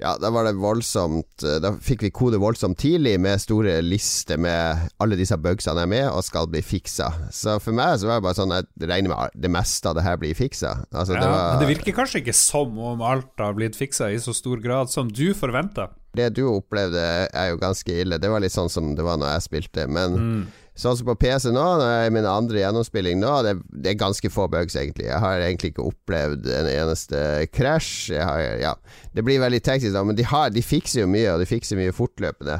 ja, 0.00 0.16
da 0.18 0.30
var 0.34 0.42
det 0.48 0.56
voldsomt 0.58 1.44
Da 1.62 1.70
fikk 1.78 2.00
vi 2.02 2.08
kode 2.10 2.40
voldsomt 2.42 2.80
tidlig 2.82 3.12
med 3.22 3.38
store 3.38 3.76
lister 3.84 4.40
med 4.42 4.88
alle 5.02 5.18
disse 5.18 5.36
bugsene 5.38 5.84
er 5.84 5.90
med 5.90 6.08
og 6.08 6.24
skal 6.26 6.48
bli 6.50 6.64
fiksa. 6.66 7.12
Så 7.30 7.60
for 7.62 7.76
meg 7.76 8.00
så 8.02 8.08
var 8.10 8.18
det 8.18 8.26
bare 8.26 8.38
sånn 8.40 8.56
Jeg 8.56 8.88
regner 8.90 9.12
med 9.12 9.36
det 9.38 9.52
meste 9.54 9.90
av 9.90 9.98
det 9.98 10.06
her 10.06 10.18
blir 10.18 10.34
fiksa. 10.34 10.72
Altså, 10.90 11.14
ja, 11.14 11.22
det 11.22 11.28
var, 11.30 11.44
men 11.52 11.62
det 11.62 11.70
virker 11.76 11.98
kanskje 12.00 12.24
ikke 12.24 12.34
som 12.34 12.74
om 12.74 13.04
alt 13.06 13.30
har 13.38 13.54
blitt 13.54 13.78
fiksa 13.78 14.10
i 14.10 14.18
så 14.22 14.34
stor 14.34 14.58
grad 14.64 14.90
som 14.90 15.12
du 15.14 15.28
forventa? 15.38 15.92
Det 16.14 16.28
du 16.34 16.44
opplevde 16.48 17.04
er 17.30 17.52
jo 17.52 17.62
ganske 17.62 17.94
ille. 18.02 18.18
Det 18.22 18.30
var 18.30 18.42
litt 18.42 18.54
sånn 18.54 18.70
som 18.70 18.92
det 18.98 19.06
var 19.06 19.18
når 19.22 19.36
jeg 19.36 19.46
spilte, 19.48 19.86
men 19.90 20.18
mm. 20.18 20.44
Sånn 20.74 20.96
som 20.98 21.06
på 21.06 21.14
PC 21.22 21.52
nå, 21.54 21.62
når 21.78 21.86
jeg 21.86 22.06
er 22.08 22.14
min 22.16 22.26
andre 22.26 22.58
gjennomspilling 22.58 23.20
nå, 23.22 23.34
det, 23.46 23.52
det, 23.70 23.92
er 23.92 24.00
ganske 24.00 24.30
få 24.32 24.48
bugs, 24.50 24.74
egentlig. 24.74 25.06
Jeg 25.06 25.22
har 25.22 25.38
egentlig 25.38 25.70
ikke 25.70 25.86
opplevd 25.86 26.48
en 26.50 26.70
eneste 26.72 27.20
krasj. 27.54 28.10
Ja, 28.10 28.74
det 29.14 29.22
blir 29.22 29.42
veldig 29.42 29.62
teknisk, 29.62 29.94
da, 29.94 30.02
men 30.02 30.18
de, 30.18 30.26
har, 30.26 30.50
de, 30.50 30.64
fikser 30.66 31.04
jo 31.04 31.12
mye, 31.12 31.30
og 31.30 31.44
de 31.44 31.46
fikser 31.46 31.78
mye 31.78 31.94
fortløpende. 31.94 32.58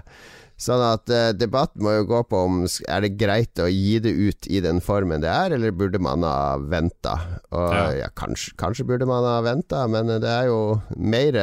Sånn 0.55 0.85
at 0.87 1.11
eh, 1.11 1.33
debatten 1.35 1.83
må 1.83 1.97
jo 1.97 2.05
gå 2.07 2.21
på 2.31 2.45
om 2.47 2.61
er 2.63 3.03
det 3.03 3.17
greit 3.19 3.59
å 3.59 3.67
gi 3.67 3.99
det 3.99 4.13
ut 4.15 4.47
i 4.47 4.61
den 4.63 4.79
formen 4.79 5.25
det 5.25 5.33
er, 5.33 5.57
eller 5.57 5.75
burde 5.75 5.99
man 5.99 6.23
ha 6.23 6.55
venta? 6.63 7.17
Ja. 7.51 7.89
ja 7.99 8.13
kanskje, 8.15 8.55
kanskje, 8.63 8.87
burde 8.87 9.11
man 9.11 9.27
ha 9.27 9.41
venta, 9.43 9.83
men 9.91 10.15
det 10.23 10.31
er 10.31 10.53
jo 10.53 10.79
mer 10.95 11.41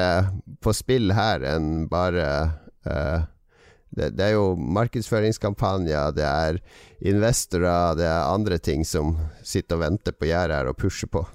på 0.64 0.72
spill 0.72 1.12
her 1.18 1.44
enn 1.52 1.90
bare 1.92 2.30
uh, 2.88 3.28
det, 3.92 4.14
det, 4.16 4.30
er 4.30 4.38
jo 4.38 4.56
markedsføringskampanjer, 4.56 6.16
det 6.16 6.26
er 6.28 6.60
investorer, 7.12 7.98
det 8.00 8.08
er 8.08 8.32
andre 8.32 8.58
ting 8.64 8.86
som 8.88 9.18
sitter 9.44 9.78
og 9.78 9.86
venter 9.86 10.16
på 10.16 10.30
gjerdet 10.32 10.62
her 10.62 10.72
og 10.72 10.80
pusher 10.80 11.12
på. 11.12 11.26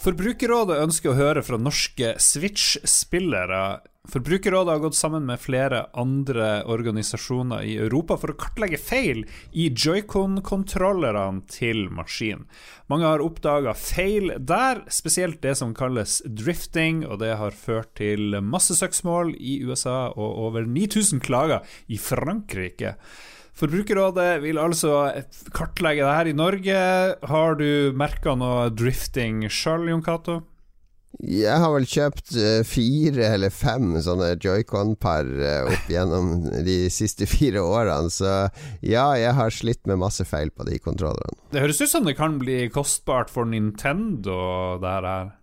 Forbrukerrådet 0.00 0.80
ønsker 0.80 1.12
å 1.12 1.18
høre 1.18 1.42
fra 1.44 1.58
norske 1.60 2.14
Switch-spillere 2.24 3.64
Forbrukerrådet 4.08 4.72
har 4.72 4.78
gått 4.80 4.96
sammen 4.96 5.26
med 5.28 5.40
flere 5.40 5.82
andre 5.92 6.64
organisasjoner 6.64 7.66
i 7.68 7.74
Europa 7.76 8.16
for 8.16 8.32
å 8.32 8.36
kartlegge 8.40 8.78
feil 8.80 9.26
i 9.52 9.66
joycon-kontrollerne 9.68 11.44
til 11.52 11.84
maskinen. 11.92 12.46
Mange 12.88 13.10
har 13.10 13.20
oppdaga 13.20 13.74
feil 13.76 14.32
der, 14.40 14.80
spesielt 14.88 15.42
det 15.44 15.52
som 15.60 15.76
kalles 15.76 16.22
drifting, 16.24 17.04
og 17.04 17.20
det 17.20 17.34
har 17.42 17.52
ført 17.52 17.92
til 18.00 18.40
masse 18.40 18.78
søksmål 18.80 19.34
i 19.36 19.60
USA 19.68 20.08
og 20.16 20.40
over 20.48 20.64
9000 20.64 21.20
klager 21.20 21.60
i 21.86 22.00
Frankrike. 22.00 22.96
Forbrukerrådet 23.60 24.40
vil 24.40 24.58
altså 24.58 25.10
kartlegge 25.52 26.06
det 26.06 26.16
her 26.16 26.30
i 26.30 26.38
Norge. 26.40 26.78
Har 27.28 27.60
du 27.60 27.92
merka 27.92 28.32
noe 28.32 28.70
drifting 28.72 29.44
sjøl, 29.52 29.90
Jon 29.92 30.06
Cato? 30.06 30.40
Jeg 31.20 31.56
har 31.60 31.72
vel 31.74 31.86
kjøpt 31.88 32.32
uh, 32.38 32.60
fire 32.64 33.32
eller 33.34 33.52
fem 33.52 33.92
sånne 34.00 34.32
joycon-par 34.40 35.28
uh, 35.28 35.68
opp 35.68 35.90
gjennom 35.92 36.32
de 36.68 36.78
siste 36.92 37.28
fire 37.28 37.60
årene, 37.64 38.12
så 38.12 38.48
ja, 38.80 39.10
jeg 39.18 39.34
har 39.36 39.52
slitt 39.54 39.84
med 39.90 40.00
masse 40.00 40.24
feil 40.28 40.52
på 40.54 40.64
de 40.68 40.80
kontrollerne. 40.80 41.36
Det 41.52 41.64
høres 41.64 41.82
ut 41.82 41.92
som 41.92 42.08
det 42.08 42.16
kan 42.18 42.38
bli 42.40 42.62
kostbart 42.72 43.32
for 43.32 43.48
Nintendo, 43.48 44.78
det 44.80 44.96
her. 44.96 45.36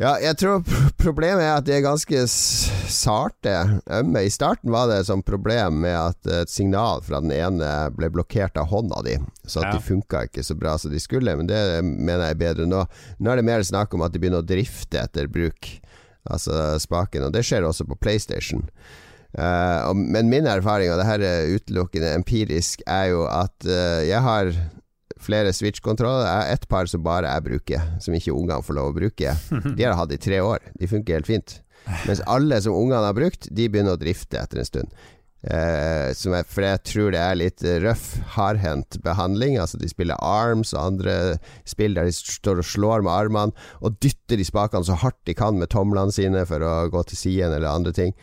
Ja, 0.00 0.14
jeg 0.22 0.38
tror 0.40 0.62
problemet 1.00 1.44
er 1.44 1.58
at 1.58 1.66
de 1.66 1.74
er 1.76 1.82
ganske 1.84 2.22
sarte, 2.30 3.52
ømme. 3.92 4.22
I 4.24 4.32
starten 4.32 4.72
var 4.72 4.88
det 4.88 5.02
et 5.02 5.26
problem 5.28 5.82
med 5.84 5.96
at 5.98 6.30
et 6.32 6.52
signal 6.52 7.04
fra 7.04 7.20
den 7.20 7.34
ene 7.36 7.68
ble 7.92 8.08
blokkert 8.14 8.56
av 8.56 8.70
hånda 8.72 9.02
di, 9.04 9.18
så 9.44 9.60
at 9.60 9.68
ja. 9.68 9.76
de 9.76 9.84
funka 9.84 10.24
ikke 10.30 10.46
så 10.48 10.56
bra 10.56 10.78
som 10.80 10.94
de 10.94 11.02
skulle. 11.02 11.36
Men 11.36 11.50
det 11.50 11.60
mener 11.84 12.24
jeg 12.24 12.38
er 12.38 12.42
bedre 12.46 12.68
nå. 12.70 12.86
Nå 13.20 13.32
er 13.32 13.42
det 13.42 13.48
mer 13.50 13.68
snakk 13.68 13.92
om 13.92 14.04
at 14.06 14.14
de 14.14 14.22
begynner 14.22 14.40
å 14.40 14.48
drifte 14.48 15.02
etter 15.02 15.28
bruk, 15.32 15.68
altså 16.24 16.78
spaken. 16.80 17.28
Og 17.28 17.36
det 17.36 17.44
skjer 17.44 17.68
også 17.68 17.84
på 17.90 18.00
PlayStation. 18.00 18.64
Uh, 19.36 19.92
men 19.96 20.28
min 20.32 20.48
erfaring, 20.48 20.92
og 20.92 21.00
det 21.00 21.08
her 21.08 21.24
er 21.24 21.52
utelukkende 21.52 22.16
empirisk, 22.16 22.80
er 22.88 23.12
jo 23.12 23.26
at 23.28 23.68
uh, 23.68 24.00
jeg 24.04 24.24
har 24.24 24.56
flere 25.24 25.54
Switch-kontroller. 25.54 26.26
Jeg 26.26 26.38
har 26.40 26.52
ett 26.56 26.68
par 26.70 26.90
som 26.90 27.04
bare 27.04 27.30
jeg 27.30 27.46
bruker, 27.48 27.88
som 28.02 28.14
ikke 28.16 28.34
ungene 28.34 28.62
får 28.64 28.78
lov 28.78 28.92
å 28.92 28.98
bruke. 29.00 29.34
De 29.76 29.86
har 29.86 29.96
hatt 29.98 30.14
i 30.14 30.20
tre 30.20 30.42
år. 30.44 30.62
De 30.78 30.90
funker 30.90 31.20
helt 31.20 31.30
fint. 31.30 31.58
Mens 32.06 32.22
alle 32.30 32.60
som 32.62 32.76
ungene 32.78 33.08
har 33.08 33.16
brukt, 33.16 33.48
de 33.50 33.66
begynner 33.66 33.96
å 33.96 34.00
drifte 34.00 34.38
etter 34.38 34.60
en 34.62 34.68
stund. 34.68 34.92
Eh, 35.42 36.12
jeg, 36.14 36.46
for 36.46 36.62
jeg 36.62 36.82
tror 36.86 37.08
det 37.10 37.18
er 37.18 37.38
litt 37.40 37.64
røff, 37.82 38.04
hardhendt 38.36 39.00
behandling. 39.02 39.56
Altså 39.58 39.80
De 39.80 39.90
spiller 39.90 40.20
Arms 40.22 40.70
og 40.76 40.84
andre 40.84 41.16
spill 41.66 41.98
der 41.98 42.06
de 42.06 42.14
står 42.14 42.62
og 42.62 42.68
slår 42.68 43.02
med 43.02 43.12
armene 43.12 43.66
og 43.82 43.98
dytter 44.04 44.38
de 44.38 44.46
spakene 44.46 44.86
så 44.86 45.00
hardt 45.02 45.18
de 45.26 45.34
kan 45.34 45.58
med 45.58 45.72
tomlene 45.74 46.14
sine 46.14 46.46
for 46.46 46.62
å 46.62 46.76
gå 46.92 47.02
til 47.10 47.18
siden 47.24 47.56
eller 47.56 47.72
andre 47.72 47.94
ting 47.96 48.14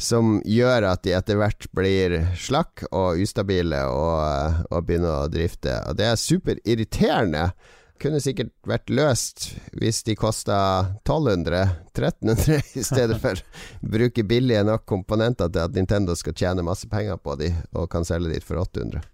som 0.00 0.38
gjør 0.48 0.86
at 0.90 1.02
de 1.04 1.12
etter 1.16 1.38
hvert 1.40 1.66
blir 1.76 2.16
slakk 2.40 2.86
og 2.90 3.20
ustabile 3.20 3.82
og, 3.92 4.64
og 4.72 4.86
begynner 4.88 5.26
å 5.26 5.28
drifte. 5.32 5.76
Og 5.90 5.98
det 6.00 6.08
er 6.08 6.20
superirriterende. 6.20 7.50
Kunne 8.00 8.22
sikkert 8.24 8.54
vært 8.64 8.88
løst 8.88 9.50
hvis 9.76 10.00
de 10.08 10.16
kosta 10.16 10.56
1200-1300 11.04 12.80
i 12.80 12.84
stedet 12.86 13.20
for 13.20 13.36
å 13.36 13.92
bruke 13.92 14.24
billige 14.24 14.64
nok 14.64 14.86
komponenter 14.88 15.52
til 15.52 15.66
at 15.66 15.76
Nintendo 15.76 16.16
skal 16.16 16.36
tjene 16.36 16.64
masse 16.64 16.88
penger 16.88 17.20
på 17.20 17.36
de 17.40 17.52
og 17.76 17.90
kan 17.92 18.08
selge 18.08 18.32
dit 18.32 18.46
for 18.46 18.62
800. 18.64 19.04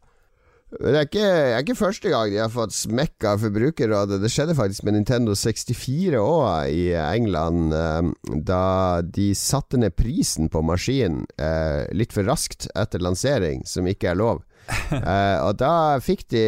Det 0.67 0.91
er, 0.91 1.05
ikke, 1.07 1.23
det 1.23 1.51
er 1.55 1.63
ikke 1.63 1.79
første 1.79 2.11
gang 2.11 2.33
de 2.33 2.41
har 2.43 2.51
fått 2.51 2.75
smekk 2.75 3.23
av 3.31 3.39
Forbrukerrådet. 3.45 4.19
Det 4.19 4.31
skjedde 4.35 4.57
faktisk 4.59 4.83
med 4.83 4.97
Nintendo 4.97 5.37
64 5.39 6.19
òg 6.19 6.73
i 6.75 6.89
England, 6.99 7.71
eh, 7.71 8.09
da 8.49 8.99
de 9.07 9.29
satte 9.39 9.79
ned 9.79 9.95
prisen 9.95 10.51
på 10.51 10.65
maskinen 10.67 11.23
eh, 11.39 11.87
litt 11.95 12.17
for 12.17 12.27
raskt 12.27 12.67
etter 12.75 13.05
lansering, 13.05 13.63
som 13.63 13.87
ikke 13.87 14.11
er 14.11 14.19
lov. 14.19 14.43
eh, 14.91 15.39
og 15.39 15.55
da 15.63 16.03
fikk 16.03 16.27
de 16.35 16.47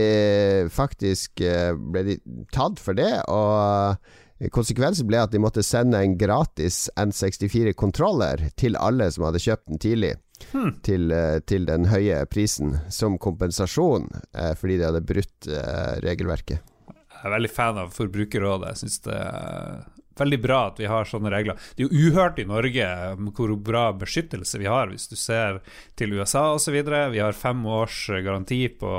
faktisk 0.74 1.38
ble 1.38 2.06
de 2.10 2.18
tatt 2.50 2.82
for 2.82 2.98
det, 2.98 3.12
og 3.30 4.50
konsekvensen 4.54 5.06
ble 5.06 5.22
at 5.22 5.30
de 5.30 5.38
måtte 5.42 5.62
sende 5.62 6.02
en 6.02 6.18
gratis 6.18 6.88
N64-kontroller 6.98 8.48
til 8.58 8.74
alle 8.82 9.12
som 9.14 9.30
hadde 9.30 9.46
kjøpt 9.46 9.70
den 9.70 9.86
tidlig 9.86 10.16
hmm. 10.52 10.72
til, 10.86 11.10
eh, 11.12 11.38
til, 11.46 11.66
den 11.68 11.88
høye 11.92 12.24
prisen 12.30 12.78
som 12.94 13.18
kompensasjon 13.20 14.08
eh, 14.32 14.54
fordi 14.58 14.78
de 14.80 14.88
hadde 14.88 15.04
brutt 15.06 15.48
eh, 15.50 15.94
regelverket. 16.04 16.74
Jeg 16.88 17.26
er 17.26 17.34
veldig 17.34 17.50
fan 17.50 17.78
av 17.82 17.94
Forbrukerrådet. 17.96 18.72
Jeg 18.72 18.82
syns 18.82 19.00
det 19.08 19.16
er 19.18 19.86
veldig 20.18 20.38
bra 20.42 20.58
at 20.68 20.80
vi 20.80 20.88
har 20.90 21.06
sånne 21.08 21.30
regler. 21.32 21.58
Det 21.74 21.84
er 21.84 21.88
jo 21.88 22.08
uhørt 22.08 22.38
i 22.42 22.46
Norge 22.48 22.88
hvor 23.36 23.54
bra 23.62 23.84
beskyttelse 23.98 24.60
vi 24.60 24.68
har, 24.70 24.90
hvis 24.90 25.08
du 25.10 25.16
ser 25.18 25.60
til 25.98 26.14
USA 26.18 26.48
osv. 26.56 26.78
Vi 26.78 27.22
har 27.22 27.38
fem 27.38 27.64
års 27.66 28.04
garanti 28.10 28.64
på, 28.68 28.92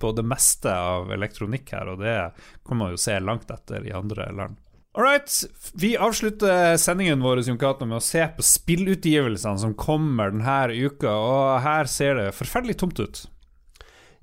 på 0.00 0.12
det 0.16 0.26
meste 0.28 0.72
av 0.72 1.12
elektronikk 1.14 1.72
her, 1.76 1.94
og 1.94 2.04
det 2.04 2.18
kan 2.66 2.80
man 2.80 2.94
jo 2.94 3.00
se 3.00 3.18
langt 3.20 3.52
etter 3.52 3.86
i 3.86 3.96
andre 3.96 4.30
land. 4.32 4.60
All 4.94 5.02
right. 5.02 5.44
Vi 5.74 5.96
avslutter 5.96 6.76
sendingen 6.78 7.22
vår 7.22 7.42
med 7.50 7.96
å 7.98 8.02
se 8.02 8.28
på 8.36 8.44
spillutgivelsene 8.46 9.58
som 9.58 9.74
kommer 9.74 10.30
denne 10.30 10.70
uka, 10.70 11.10
og 11.10 11.62
her 11.64 11.90
ser 11.90 12.20
det 12.20 12.34
forferdelig 12.38 12.78
tomt 12.78 13.00
ut. 13.02 13.24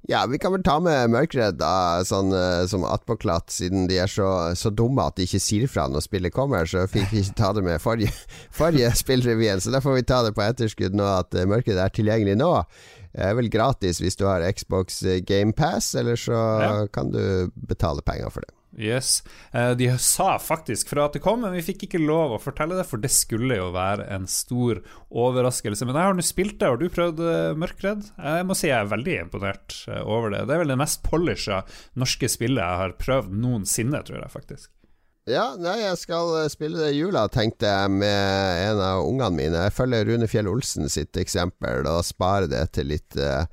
Ja, 0.10 0.24
vi 0.26 0.40
kan 0.42 0.54
vel 0.56 0.64
ta 0.66 0.80
med 0.82 1.12
Mørkredd 1.14 1.60
da, 1.60 2.02
sånn 2.08 2.32
uh, 2.34 2.64
som 2.72 2.88
attpåklatt, 2.88 3.52
siden 3.54 3.84
de 3.92 4.00
er 4.02 4.10
så, 4.10 4.30
så, 4.58 4.72
dumme 4.74 5.04
at 5.06 5.20
de 5.20 5.28
ikke 5.28 5.42
sier 5.44 5.70
fra 5.70 5.86
når 5.92 6.08
spillet 6.08 6.34
kommer. 6.34 6.66
Så 6.66 6.88
fikk 6.90 7.12
vi 7.12 7.22
ikke 7.22 7.38
ta 7.38 7.52
det 7.54 7.66
med 7.68 7.84
forrige, 7.84 8.16
forrige 8.62 8.94
spillrevyen, 8.98 9.62
så 9.62 9.76
da 9.76 9.84
får 9.84 10.00
vi 10.00 10.08
ta 10.08 10.24
det 10.26 10.34
på 10.38 10.46
etterskudd 10.46 10.96
nå 10.98 11.06
at 11.20 11.36
uh, 11.36 11.44
Mørkredd 11.52 11.84
er 11.84 11.94
tilgjengelig 11.94 12.40
nå. 12.40 12.50
Det 13.12 13.28
er 13.28 13.36
vel 13.36 13.52
gratis 13.52 14.00
hvis 14.00 14.16
du 14.18 14.24
har 14.30 14.48
Xbox 14.56 15.04
GamePass, 15.28 15.94
eller 16.00 16.16
så 16.16 16.40
ja. 16.64 16.74
kan 16.96 17.12
du 17.12 17.52
betale 17.68 18.02
penger 18.08 18.32
for 18.32 18.48
det. 18.48 18.56
Yes. 18.78 19.24
Eh, 19.52 19.72
de 19.72 19.90
sa 20.00 20.38
faktisk 20.40 20.90
fra 20.90 21.06
at 21.06 21.16
det 21.18 21.22
kom, 21.24 21.42
men 21.44 21.56
vi 21.58 21.64
fikk 21.66 21.86
ikke 21.88 22.00
lov 22.02 22.36
å 22.36 22.42
fortelle 22.42 22.78
det, 22.80 22.88
for 22.88 23.02
det 23.04 23.12
skulle 23.12 23.58
jo 23.60 23.72
være 23.76 24.08
en 24.16 24.28
stor 24.32 24.80
overraskelse. 25.10 25.88
Men 25.88 26.00
jeg 26.00 26.08
har 26.08 26.18
nå 26.18 26.26
spilt 26.26 26.58
det, 26.62 26.70
har 26.72 26.80
du 26.80 26.88
prøvd 26.92 27.20
uh, 27.20 27.60
Mørkredd? 27.60 28.08
Jeg 28.16 28.48
må 28.48 28.56
si 28.56 28.70
jeg 28.70 28.80
er 28.80 28.94
veldig 28.94 29.18
imponert 29.26 29.82
eh, 29.92 30.04
over 30.06 30.32
det. 30.32 30.46
Det 30.48 30.56
er 30.56 30.64
vel 30.64 30.72
det 30.72 30.80
mest 30.80 31.04
polisha 31.04 31.64
norske 32.00 32.32
spillet 32.32 32.64
jeg 32.64 32.84
har 32.86 32.96
prøvd 33.02 33.36
noensinne, 33.44 34.04
tror 34.08 34.22
jeg 34.22 34.36
faktisk. 34.38 34.72
Ja, 35.30 35.52
nei, 35.60 35.76
jeg 35.84 36.00
skal 36.02 36.34
spille 36.50 36.80
det 36.82 36.96
i 36.96 37.04
jula, 37.04 37.28
tenkte 37.30 37.70
jeg, 37.70 37.92
med 37.94 38.64
en 38.72 38.80
av 38.82 39.04
ungene 39.06 39.36
mine. 39.36 39.68
Jeg 39.68 39.76
følger 39.76 40.08
Rune 40.08 40.32
Fjell 40.32 40.50
Olsen 40.50 40.90
sitt 40.90 41.20
eksempel 41.20 41.86
og 41.86 42.02
sparer 42.08 42.50
det 42.50 42.64
til 42.80 42.90
litt 42.90 43.20
uh, 43.20 43.46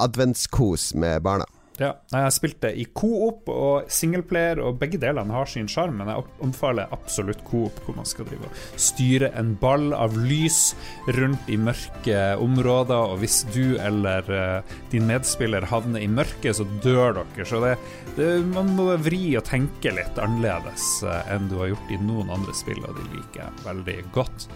adventskos 0.00 0.94
med 0.96 1.26
barna. 1.26 1.44
Ja, 1.78 1.92
jeg 2.10 2.54
det 2.62 2.72
i 2.74 2.84
co-op 2.90 3.46
og 3.52 3.90
singleplayer, 3.92 4.58
og 4.66 4.80
begge 4.80 4.98
delene 4.98 5.34
har 5.34 5.46
sin 5.46 5.68
sjarm, 5.70 6.00
men 6.00 6.10
jeg 6.10 6.24
omfaler 6.42 6.90
absolutt 6.94 7.44
co-op, 7.46 7.78
hvor 7.84 7.94
man 8.00 8.08
skal 8.08 8.26
drive 8.26 8.48
og 8.48 8.80
styre 8.82 9.30
en 9.38 9.52
ball 9.60 9.92
av 9.94 10.16
lys 10.18 10.74
rundt 11.14 11.46
i 11.46 11.58
mørke 11.60 12.22
områder, 12.42 13.14
og 13.14 13.22
hvis 13.22 13.44
du 13.54 13.76
eller 13.78 14.26
uh, 14.26 14.74
din 14.90 15.06
medspiller 15.06 15.68
havner 15.70 16.02
i 16.02 16.10
mørket, 16.10 16.58
så 16.58 16.66
dør 16.82 17.20
dere. 17.20 17.46
Så 17.46 17.62
det, 17.62 17.76
det, 18.18 18.32
man 18.50 18.74
må 18.74 18.90
vri 19.04 19.36
og 19.38 19.46
tenke 19.46 19.94
litt 19.94 20.18
annerledes 20.18 20.88
uh, 21.06 21.20
enn 21.30 21.46
du 21.52 21.60
har 21.62 21.72
gjort 21.76 21.94
i 21.94 22.00
noen 22.02 22.34
andre 22.34 22.56
spill, 22.58 22.82
og 22.82 22.98
de 22.98 23.06
liker 23.14 23.44
jeg 23.44 23.66
veldig 23.68 24.00
godt. 24.18 24.48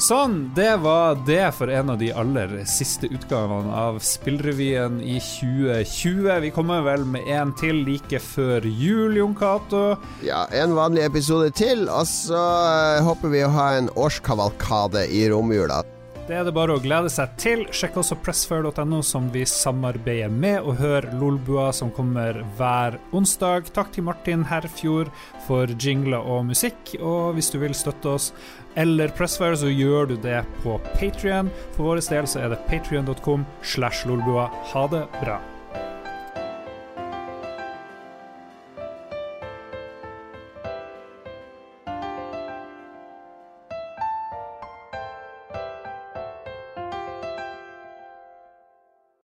Sånn, 0.00 0.46
det 0.56 0.78
var 0.80 1.18
det 1.28 1.50
for 1.52 1.68
en 1.68 1.90
av 1.92 1.98
de 2.00 2.08
aller 2.16 2.54
siste 2.64 3.10
utgavene 3.12 3.68
av 3.82 3.98
Spillrevyen 4.00 4.96
i 5.04 5.18
2020. 5.20 6.30
Vi 6.46 6.52
kommer 6.56 6.80
vel 6.86 7.04
med 7.04 7.28
en 7.28 7.52
til 7.60 7.82
like 7.84 8.22
før 8.24 8.64
jul, 8.64 9.18
Jon 9.20 9.36
Cato. 9.36 9.84
Ja, 10.24 10.46
en 10.56 10.72
vanlig 10.78 11.04
episode 11.04 11.52
til, 11.52 11.84
og 11.92 12.08
så 12.08 12.40
uh, 12.40 13.04
håper 13.04 13.36
vi 13.36 13.44
å 13.44 13.52
ha 13.52 13.70
en 13.76 13.92
årskavalkade 13.92 15.04
i 15.12 15.26
romjula. 15.28 15.82
Det 16.30 16.36
er 16.38 16.44
det 16.46 16.52
bare 16.54 16.76
å 16.76 16.80
glede 16.80 17.10
seg 17.10 17.32
til. 17.42 17.62
Sjekk 17.74 17.96
også 18.04 18.14
pressfire.no, 18.22 19.00
som 19.02 19.24
vi 19.34 19.40
samarbeider 19.48 20.30
med, 20.30 20.60
og 20.62 20.76
hør 20.78 21.08
Lolbua, 21.18 21.72
som 21.74 21.90
kommer 21.90 22.38
hver 22.54 23.00
onsdag. 23.10 23.72
Takk 23.74 23.90
til 23.96 24.06
Martin 24.06 24.44
Herfjord 24.46 25.10
for 25.48 25.72
jingler 25.74 26.22
og 26.22 26.44
musikk. 26.52 26.94
Og 27.02 27.34
hvis 27.34 27.50
du 27.50 27.58
vil 27.58 27.74
støtte 27.74 28.14
oss 28.14 28.30
eller 28.74 29.08
Pressfire, 29.16 29.56
så 29.56 29.70
gjør 29.70 30.10
du 30.12 30.16
det 30.20 30.42
på 30.62 30.78
Patrion. 30.94 31.50
For 31.76 31.90
vår 31.90 32.02
del 32.08 32.28
så 32.30 32.44
er 32.44 32.52
det 32.54 32.62
patrion.com 32.68 33.46
slash 33.62 34.06
lolbua. 34.08 34.50
Ha 34.74 34.86
det 34.92 35.06
bra. 35.20 35.40